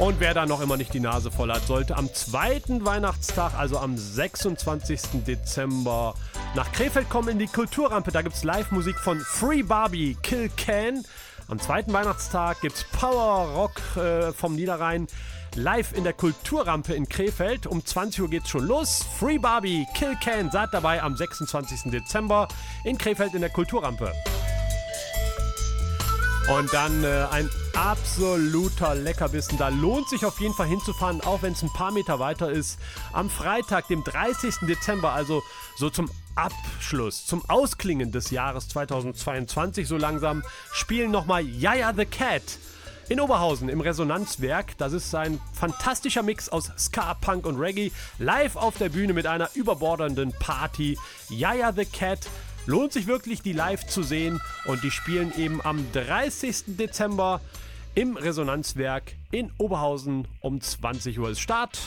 Und 0.00 0.18
wer 0.18 0.32
da 0.32 0.46
noch 0.46 0.62
immer 0.62 0.78
nicht 0.78 0.94
die 0.94 1.00
Nase 1.00 1.30
voll 1.30 1.52
hat, 1.52 1.66
sollte 1.66 1.94
am 1.94 2.12
zweiten 2.14 2.86
Weihnachtstag, 2.86 3.52
also 3.52 3.78
am 3.78 3.98
26. 3.98 5.22
Dezember, 5.26 6.14
nach 6.54 6.72
Krefeld 6.72 7.10
kommen 7.10 7.28
in 7.28 7.38
die 7.38 7.46
Kulturrampe. 7.46 8.10
Da 8.10 8.22
gibt 8.22 8.34
es 8.34 8.42
Live-Musik 8.42 8.98
von 8.98 9.20
Free 9.20 9.62
Barbie 9.62 10.16
Kill 10.22 10.48
Can. 10.56 11.04
Am 11.48 11.60
zweiten 11.60 11.92
Weihnachtstag 11.92 12.62
gibt 12.62 12.76
es 12.76 12.84
Power 12.98 13.50
Rock 13.54 14.02
äh, 14.02 14.32
vom 14.32 14.56
Niederrhein. 14.56 15.06
Live 15.54 15.92
in 15.92 16.04
der 16.04 16.14
Kulturrampe 16.14 16.94
in 16.94 17.06
Krefeld. 17.06 17.66
Um 17.66 17.84
20 17.84 18.22
Uhr 18.22 18.30
geht's 18.30 18.48
schon 18.48 18.66
los. 18.66 19.04
Free 19.18 19.36
Barbie 19.36 19.86
Kill 19.94 20.16
Can. 20.24 20.50
Seid 20.50 20.70
dabei 20.72 21.02
am 21.02 21.14
26. 21.14 21.90
Dezember 21.90 22.48
in 22.84 22.96
Krefeld 22.96 23.34
in 23.34 23.42
der 23.42 23.50
Kulturrampe. 23.50 24.14
Und 26.48 26.72
dann 26.72 27.04
äh, 27.04 27.26
ein 27.30 27.48
absoluter 27.74 28.94
Leckerbissen. 28.94 29.56
Da 29.58 29.68
lohnt 29.68 30.08
sich 30.08 30.24
auf 30.24 30.40
jeden 30.40 30.54
Fall 30.54 30.66
hinzufahren, 30.66 31.20
auch 31.20 31.42
wenn 31.42 31.52
es 31.52 31.62
ein 31.62 31.72
paar 31.72 31.92
Meter 31.92 32.18
weiter 32.18 32.50
ist. 32.50 32.78
Am 33.12 33.30
Freitag, 33.30 33.88
dem 33.88 34.02
30. 34.02 34.66
Dezember, 34.66 35.12
also 35.12 35.42
so 35.76 35.90
zum 35.90 36.10
Abschluss, 36.34 37.26
zum 37.26 37.42
Ausklingen 37.48 38.10
des 38.12 38.30
Jahres 38.30 38.68
2022 38.68 39.86
so 39.86 39.96
langsam, 39.96 40.42
spielen 40.72 41.10
nochmal 41.10 41.44
Yaya 41.44 41.92
the 41.94 42.06
Cat. 42.06 42.42
In 43.08 43.18
Oberhausen 43.18 43.68
im 43.68 43.80
Resonanzwerk. 43.80 44.78
Das 44.78 44.92
ist 44.92 45.12
ein 45.16 45.40
fantastischer 45.52 46.22
Mix 46.22 46.48
aus 46.48 46.70
Ska, 46.78 47.14
Punk 47.14 47.44
und 47.44 47.58
Reggae. 47.58 47.90
Live 48.20 48.54
auf 48.54 48.76
der 48.78 48.88
Bühne 48.88 49.14
mit 49.14 49.26
einer 49.26 49.50
überbordernden 49.54 50.32
Party. 50.38 50.96
Yaya 51.28 51.72
the 51.72 51.84
Cat 51.84 52.20
Lohnt 52.66 52.92
sich 52.92 53.06
wirklich, 53.06 53.42
die 53.42 53.52
live 53.52 53.86
zu 53.86 54.02
sehen. 54.02 54.40
Und 54.64 54.84
die 54.84 54.90
spielen 54.90 55.32
eben 55.36 55.60
am 55.62 55.84
30. 55.92 56.76
Dezember 56.78 57.40
im 57.94 58.16
Resonanzwerk 58.16 59.14
in 59.30 59.52
Oberhausen 59.58 60.26
um 60.40 60.60
20 60.60 61.18
Uhr 61.18 61.30
ist 61.30 61.40
Start. 61.40 61.78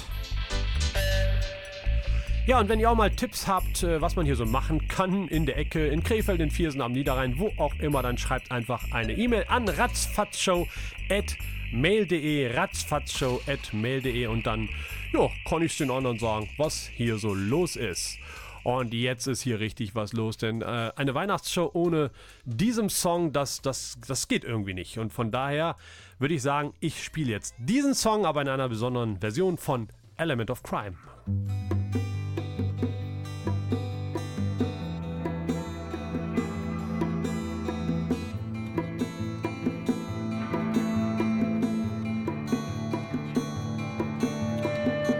Ja, 2.45 2.59
und 2.59 2.67
wenn 2.67 2.77
ihr 2.77 2.91
auch 2.91 2.95
mal 2.95 3.09
Tipps 3.09 3.47
habt, 3.47 3.83
äh, 3.83 4.01
was 4.01 4.17
man 4.17 4.25
hier 4.25 4.35
so 4.35 4.45
machen 4.45 4.89
kann 4.89 5.29
in 5.29 5.45
der 5.45 5.57
Ecke, 5.57 5.87
in 5.87 6.03
Krefeld, 6.03 6.41
in 6.41 6.51
Viersen, 6.51 6.81
am 6.81 6.91
Niederrhein, 6.91 7.39
wo 7.39 7.53
auch 7.55 7.73
immer, 7.79 8.01
dann 8.01 8.17
schreibt 8.17 8.51
einfach 8.51 8.83
eine 8.91 9.13
E-Mail 9.13 9.45
an 9.47 9.69
ratzfatzshow.mail.de 9.69 12.53
ratzfatzshow.mail.de 12.53 14.27
und 14.27 14.45
dann, 14.45 14.67
ja, 15.13 15.29
kann 15.47 15.61
ich 15.61 15.77
den 15.77 15.89
anderen 15.89 16.19
sagen, 16.19 16.49
was 16.57 16.89
hier 16.93 17.17
so 17.17 17.33
los 17.33 17.77
ist. 17.77 18.19
Und 18.63 18.93
jetzt 18.93 19.27
ist 19.27 19.41
hier 19.41 19.59
richtig 19.59 19.93
was 19.93 20.13
los, 20.13 20.37
denn 20.37 20.61
äh, 20.61 20.91
eine 20.95 21.13
Weihnachtsshow 21.13 21.69
ohne 21.73 22.11
diesem 22.45 22.89
Song, 22.89 23.33
das, 23.33 23.61
das, 23.61 23.97
das 24.07 24.27
geht 24.27 24.45
irgendwie 24.45 24.73
nicht. 24.73 24.97
Und 24.97 25.11
von 25.11 25.31
daher 25.31 25.75
würde 26.19 26.35
ich 26.35 26.41
sagen, 26.41 26.73
ich 26.79 27.03
spiele 27.03 27.31
jetzt 27.31 27.55
diesen 27.59 27.93
Song, 27.93 28.25
aber 28.25 28.41
in 28.41 28.47
einer 28.47 28.69
besonderen 28.69 29.19
Version 29.19 29.57
von 29.57 29.89
Element 30.15 30.49
of 30.49 30.63
Crime. 30.63 30.95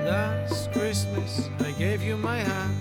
Last 0.05 0.71
Christmas 0.71 1.49
I 1.59 1.71
gave 1.77 2.03
you 2.03 2.15
my 2.17 2.39
hand, 2.39 2.72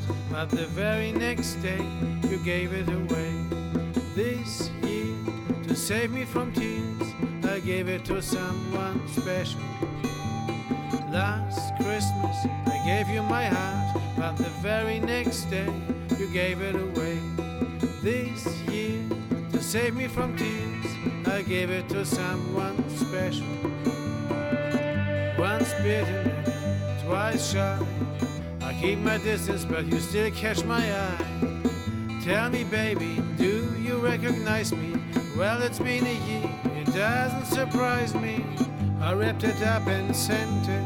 but 0.43 0.59
the 0.59 0.67
very 0.67 1.13
next 1.13 1.55
day 1.63 1.81
you 2.29 2.37
gave 2.39 2.73
it 2.73 2.89
away. 2.89 3.33
This 4.17 4.71
year, 4.83 5.15
to 5.69 5.77
save 5.77 6.11
me 6.11 6.25
from 6.25 6.53
tears, 6.53 7.07
I 7.45 7.61
gave 7.61 7.89
it 7.89 8.05
to 8.07 8.21
someone 8.21 9.07
special. 9.07 9.61
Last 11.13 11.77
Christmas 11.77 12.37
I 12.67 12.83
gave 12.85 13.09
you 13.09 13.23
my 13.23 13.45
heart, 13.45 14.03
but 14.17 14.37
the 14.37 14.51
very 14.61 14.99
next 14.99 15.45
day 15.45 15.73
you 16.19 16.27
gave 16.33 16.61
it 16.61 16.75
away. 16.75 17.21
This 18.03 18.45
year, 18.63 19.01
to 19.53 19.63
save 19.63 19.95
me 19.95 20.09
from 20.09 20.37
tears, 20.37 20.87
I 21.25 21.43
gave 21.43 21.71
it 21.71 21.89
to 21.91 22.05
someone 22.05 22.83
special. 22.89 23.47
Once 25.39 25.73
bitten, 25.85 26.33
twice 27.05 27.53
shy. 27.53 27.79
Keep 28.83 28.99
my 28.99 29.17
distance, 29.19 29.65
but 29.65 29.87
you 29.87 30.01
still 30.01 30.29
catch 30.33 30.65
my 30.65 30.83
eye. 30.83 32.21
Tell 32.25 32.51
me, 32.51 32.65
baby, 32.65 33.23
do 33.39 33.77
you 33.81 33.97
recognize 33.99 34.75
me? 34.75 34.97
Well, 35.39 35.63
it's 35.63 35.79
been 35.79 36.05
a 36.05 36.19
year, 36.27 36.51
it 36.81 36.93
doesn't 36.93 37.45
surprise 37.45 38.13
me. 38.13 38.45
I 39.01 39.13
wrapped 39.13 39.45
it 39.45 39.63
up 39.63 39.87
and 39.87 40.15
sent 40.17 40.69
it 40.69 40.83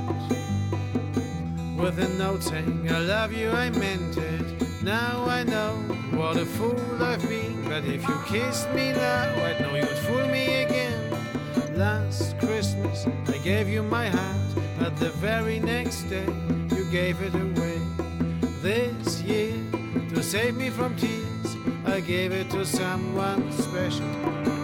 with 1.81 1.99
a 1.99 2.09
note 2.19 2.43
saying, 2.43 2.87
I 2.91 2.99
love 2.99 3.33
you, 3.33 3.51
I 3.51 3.71
meant 3.71 4.19
it. 4.19 4.83
Now 4.83 5.25
I 5.25 5.45
know 5.45 5.73
what 6.11 6.37
a 6.37 6.45
fool 6.45 7.03
I've 7.03 7.27
been, 7.27 7.65
but 7.65 7.87
if 7.87 8.07
you 8.07 8.21
kissed 8.27 8.71
me 8.75 8.93
now, 8.93 9.43
I'd 9.43 9.59
know 9.63 9.75
you'd 9.75 9.89
fool 10.05 10.29
me 10.29 10.65
again. 10.65 11.01
Last 11.75 12.39
Christmas, 12.41 13.07
I 13.29 13.39
gave 13.39 13.71
you 13.71 13.83
my 13.83 14.11
heart, 14.11 14.65
but 14.79 14.95
the 14.99 15.09
very 15.13 15.61
next 15.61 16.03
day, 16.11 16.29
you 16.77 16.85
gave 16.91 17.23
it 17.23 17.35
away. 17.35 17.66
This 18.67 19.23
year, 19.23 19.55
to 20.11 20.21
save 20.21 20.57
me 20.57 20.71
from 20.71 20.97
tears, 20.97 21.57
I 21.85 22.01
gave 22.01 22.33
it 22.33 22.51
to 22.51 22.67
someone 22.67 23.53
special. 23.53 24.56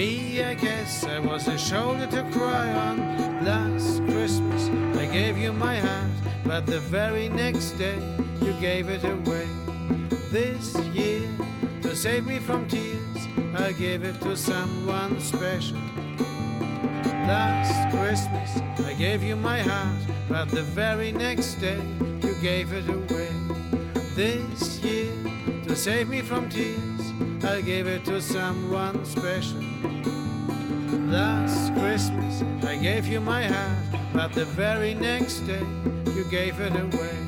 Me, 0.00 0.42
I 0.42 0.54
guess 0.54 1.04
I 1.04 1.18
was 1.18 1.46
a 1.46 1.58
shoulder 1.58 2.06
to 2.06 2.22
cry 2.32 2.72
on. 2.72 3.44
Last 3.44 4.02
Christmas, 4.06 4.70
I 4.96 5.04
gave 5.04 5.36
you 5.36 5.52
my 5.52 5.76
heart, 5.76 6.16
but 6.42 6.64
the 6.64 6.80
very 6.80 7.28
next 7.28 7.72
day, 7.72 7.98
you 8.40 8.54
gave 8.62 8.88
it 8.88 9.04
away. 9.04 9.46
This 10.30 10.74
year, 10.94 11.28
to 11.82 11.94
save 11.94 12.24
me 12.24 12.38
from 12.38 12.66
tears, 12.66 13.20
I 13.54 13.72
gave 13.72 14.02
it 14.02 14.18
to 14.22 14.38
someone 14.38 15.20
special. 15.20 15.76
Last 17.28 17.94
Christmas, 17.94 18.50
I 18.86 18.94
gave 18.94 19.22
you 19.22 19.36
my 19.36 19.60
heart, 19.60 20.00
but 20.30 20.48
the 20.48 20.62
very 20.62 21.12
next 21.12 21.56
day, 21.56 21.82
you 22.22 22.34
gave 22.40 22.72
it 22.72 22.88
away. 22.88 23.32
This 24.14 24.78
year, 24.78 25.12
to 25.64 25.76
save 25.76 26.08
me 26.08 26.22
from 26.22 26.48
tears, 26.48 27.02
I 27.44 27.60
gave 27.60 27.86
it 27.86 28.06
to 28.06 28.22
someone 28.22 29.04
special. 29.04 29.69
Last 31.10 31.74
Christmas, 31.74 32.44
I 32.62 32.76
gave 32.76 33.08
you 33.08 33.20
my 33.20 33.42
heart, 33.42 33.84
but 34.12 34.32
the 34.32 34.44
very 34.44 34.94
next 34.94 35.40
day, 35.40 35.66
you 36.14 36.24
gave 36.30 36.60
it 36.60 36.72
away. 36.72 37.18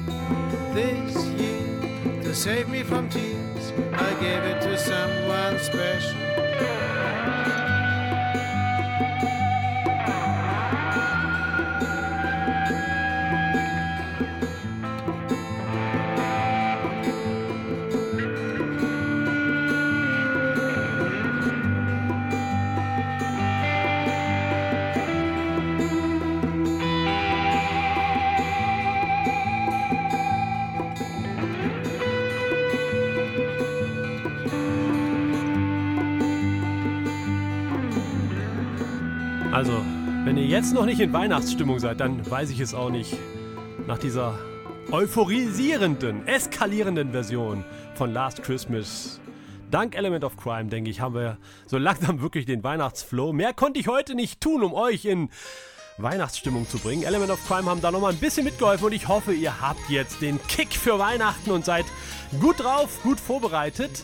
This 0.72 1.26
year, 1.26 2.22
to 2.22 2.33
save 2.33 2.68
me 2.68 2.85
from 2.85 3.09
tears, 3.09 3.72
I 3.95 4.14
gave 4.20 4.45
it 4.45 4.62
to 4.62 4.78
someone 4.78 5.59
special. 5.59 6.20
Also, 39.53 39.84
wenn 40.24 40.38
ihr 40.38 40.46
jetzt 40.46 40.72
noch 40.72 40.86
nicht 40.86 40.98
in 40.98 41.12
Weihnachtsstimmung 41.12 41.78
seid, 41.78 42.00
dann 42.00 42.28
weiß 42.28 42.48
ich 42.48 42.59
es 42.59 42.72
auch 42.72 42.88
nicht. 42.88 43.14
Nach 43.86 43.98
dieser 43.98 44.38
euphorisierenden, 44.90 46.26
eskalierenden 46.26 47.12
Version 47.12 47.62
von 47.94 48.14
Last 48.14 48.42
Christmas. 48.42 49.20
Dank 49.70 49.94
Element 49.94 50.24
of 50.24 50.38
Crime, 50.38 50.70
denke 50.70 50.88
ich, 50.88 51.03
haben 51.03 51.14
wir 51.14 51.36
so 51.66 51.76
langsam 51.76 52.22
wirklich 52.22 52.46
den 52.46 52.64
Weihnachtsflow. 52.64 53.34
Mehr 53.34 53.53
konnte 53.53 53.78
ich 53.78 53.88
heute 53.88 54.14
nicht 54.14 54.40
tun, 54.40 54.62
um 54.62 54.72
euch 54.72 55.05
in 55.05 55.28
Weihnachtsstimmung 55.98 56.66
zu 56.66 56.78
bringen. 56.78 57.03
Element 57.03 57.30
of 57.30 57.46
Crime 57.46 57.68
haben 57.68 57.82
da 57.82 57.90
nochmal 57.90 58.12
ein 58.12 58.18
bisschen 58.18 58.44
mitgeholfen 58.44 58.86
und 58.86 58.92
ich 58.92 59.07
hoffe, 59.09 59.34
ihr 59.34 59.61
habt 59.61 59.90
jetzt 59.90 60.22
den 60.22 60.40
Kick 60.48 60.72
für 60.72 60.98
Weihnachten 60.98 61.50
und 61.50 61.66
seid 61.66 61.84
gut 62.40 62.61
drauf, 62.61 63.03
gut 63.03 63.20
vorbereitet. 63.20 64.03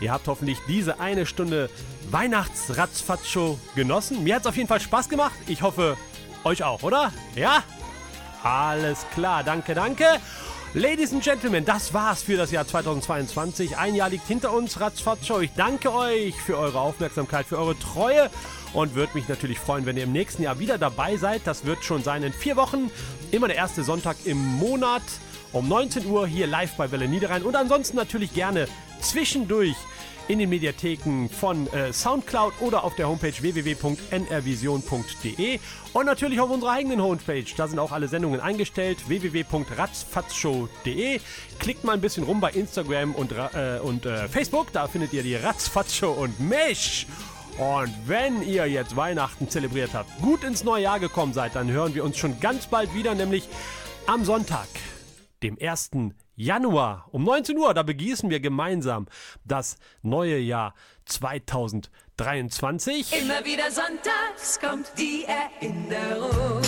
Ihr 0.00 0.12
habt 0.12 0.28
hoffentlich 0.28 0.58
diese 0.68 1.00
eine 1.00 1.26
Stunde 1.26 1.70
Weihnachtsratzfatz-Show 2.10 3.58
genossen. 3.74 4.22
Mir 4.22 4.36
hat 4.36 4.42
es 4.42 4.46
auf 4.46 4.56
jeden 4.56 4.68
Fall 4.68 4.80
Spaß 4.80 5.08
gemacht. 5.08 5.34
Ich 5.46 5.62
hoffe, 5.62 5.96
euch 6.44 6.62
auch, 6.62 6.82
oder? 6.82 7.12
Ja? 7.34 7.62
Alles 8.42 9.04
klar, 9.14 9.42
danke, 9.42 9.74
danke. 9.74 10.04
Ladies 10.74 11.12
and 11.12 11.24
Gentlemen, 11.24 11.64
das 11.64 11.94
war's 11.94 12.22
für 12.22 12.36
das 12.36 12.50
Jahr 12.50 12.66
2022. 12.66 13.78
Ein 13.78 13.94
Jahr 13.94 14.10
liegt 14.10 14.26
hinter 14.26 14.52
uns, 14.52 14.78
Ratzfatz-Show. 14.78 15.40
Ich 15.40 15.52
danke 15.54 15.92
euch 15.92 16.34
für 16.34 16.58
eure 16.58 16.78
Aufmerksamkeit, 16.78 17.46
für 17.46 17.58
eure 17.58 17.78
Treue 17.78 18.30
und 18.74 18.94
würde 18.94 19.12
mich 19.14 19.28
natürlich 19.28 19.58
freuen, 19.58 19.86
wenn 19.86 19.96
ihr 19.96 20.04
im 20.04 20.12
nächsten 20.12 20.42
Jahr 20.42 20.58
wieder 20.58 20.76
dabei 20.76 21.16
seid. 21.16 21.42
Das 21.46 21.64
wird 21.64 21.84
schon 21.84 22.02
sein 22.02 22.22
in 22.22 22.34
vier 22.34 22.56
Wochen. 22.56 22.90
Immer 23.30 23.48
der 23.48 23.56
erste 23.56 23.82
Sonntag 23.82 24.16
im 24.26 24.38
Monat 24.58 25.02
um 25.52 25.66
19 25.66 26.06
Uhr 26.06 26.26
hier 26.26 26.46
live 26.46 26.76
bei 26.76 26.90
Welle 26.90 27.08
Niederrhein 27.08 27.42
und 27.42 27.56
ansonsten 27.56 27.96
natürlich 27.96 28.34
gerne 28.34 28.68
zwischendurch 29.00 29.76
in 30.28 30.38
den 30.38 30.48
Mediatheken 30.50 31.28
von 31.28 31.66
äh, 31.72 31.92
Soundcloud 31.92 32.52
oder 32.60 32.84
auf 32.84 32.94
der 32.96 33.08
Homepage 33.08 33.34
www.nrvision.de 33.40 35.58
und 35.94 36.06
natürlich 36.06 36.40
auf 36.40 36.50
unserer 36.50 36.72
eigenen 36.72 37.00
Homepage. 37.02 37.46
Da 37.56 37.66
sind 37.66 37.78
auch 37.78 37.92
alle 37.92 38.08
Sendungen 38.08 38.40
eingestellt. 38.40 39.08
www.ratzfatzshow.de. 39.08 41.20
Klickt 41.58 41.84
mal 41.84 41.94
ein 41.94 42.02
bisschen 42.02 42.24
rum 42.24 42.40
bei 42.40 42.50
Instagram 42.50 43.14
und, 43.14 43.32
äh, 43.32 43.78
und 43.82 44.04
äh, 44.04 44.28
Facebook. 44.28 44.70
Da 44.72 44.86
findet 44.86 45.14
ihr 45.14 45.22
die 45.22 45.36
Ratzfatzshow 45.36 46.12
und 46.12 46.38
mich. 46.40 47.06
Und 47.58 47.94
wenn 48.06 48.42
ihr 48.42 48.66
jetzt 48.66 48.94
Weihnachten 48.94 49.48
zelebriert 49.48 49.94
habt, 49.94 50.10
gut 50.20 50.44
ins 50.44 50.62
neue 50.62 50.82
Jahr 50.84 51.00
gekommen 51.00 51.32
seid, 51.32 51.56
dann 51.56 51.70
hören 51.70 51.94
wir 51.94 52.04
uns 52.04 52.18
schon 52.18 52.38
ganz 52.38 52.66
bald 52.66 52.94
wieder, 52.94 53.16
nämlich 53.16 53.48
am 54.06 54.24
Sonntag, 54.24 54.68
dem 55.42 55.58
1. 55.60 55.90
Januar 56.38 57.08
um 57.10 57.24
19 57.24 57.58
Uhr. 57.58 57.74
Da 57.74 57.82
begießen 57.82 58.30
wir 58.30 58.38
gemeinsam 58.38 59.08
das 59.44 59.76
neue 60.02 60.38
Jahr 60.38 60.74
2023. 61.06 63.22
Immer 63.22 63.44
wieder 63.44 63.72
sonntags 63.72 64.60
kommt 64.60 64.92
die 64.96 65.24
Erinnerung. 65.26 66.62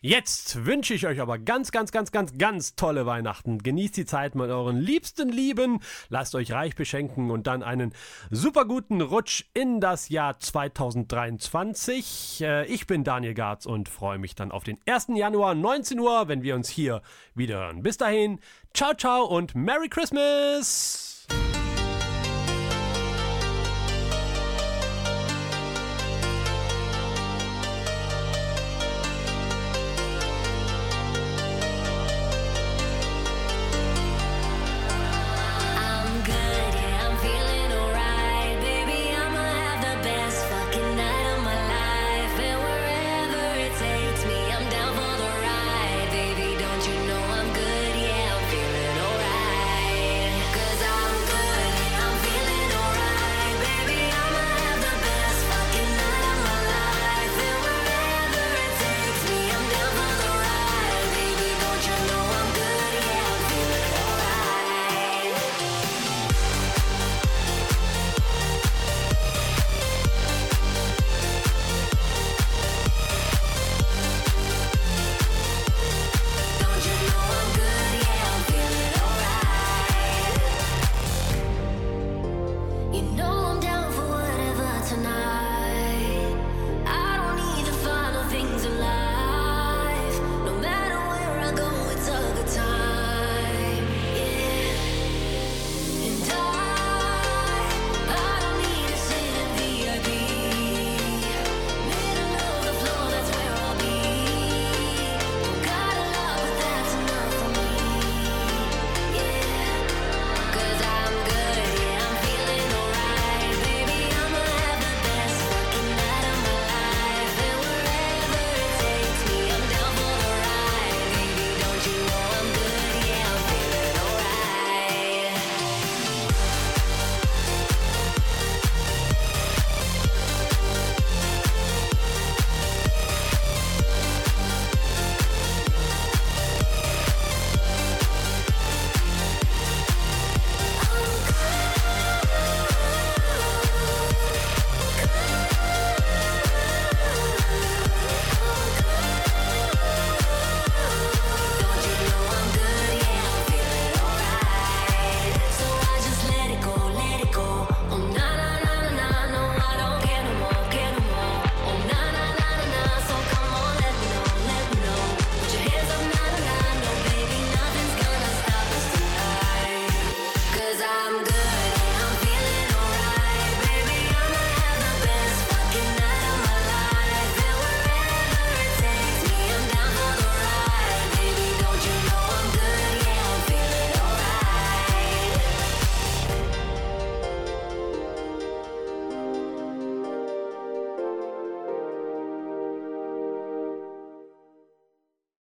Jetzt 0.00 0.66
wünsche 0.66 0.94
ich 0.94 1.06
euch 1.06 1.20
aber 1.20 1.38
ganz, 1.38 1.72
ganz, 1.72 1.92
ganz, 1.92 2.12
ganz, 2.12 2.36
ganz 2.36 2.76
tolle 2.76 3.06
Weihnachten. 3.06 3.58
Genießt 3.58 3.96
die 3.96 4.04
Zeit 4.04 4.34
mit 4.34 4.50
euren 4.50 4.78
liebsten 4.78 5.28
Lieben, 5.28 5.80
lasst 6.08 6.34
euch 6.34 6.52
reich 6.52 6.76
beschenken 6.76 7.30
und 7.30 7.46
dann 7.46 7.62
einen 7.62 7.94
super 8.30 8.66
guten 8.66 9.00
Rutsch 9.00 9.44
in 9.54 9.80
das 9.80 10.08
Jahr 10.08 10.38
2023. 10.38 12.42
Äh, 12.42 12.66
Ich 12.66 12.86
bin 12.86 13.04
Daniel 13.04 13.34
Garz 13.34 13.66
und 13.66 13.88
freue 13.88 14.18
mich 14.18 14.34
dann 14.34 14.52
auf 14.52 14.64
den 14.64 14.78
1. 14.86 15.08
Januar 15.14 15.54
19 15.54 15.98
Uhr, 15.98 16.28
wenn 16.28 16.42
wir 16.42 16.54
uns 16.54 16.68
hier 16.68 17.02
wieder 17.34 17.58
hören. 17.58 17.82
Bis 17.82 17.96
dahin, 17.96 18.40
ciao, 18.74 18.94
ciao 18.94 19.24
und 19.24 19.54
Merry 19.54 19.88
Christmas! 19.88 21.15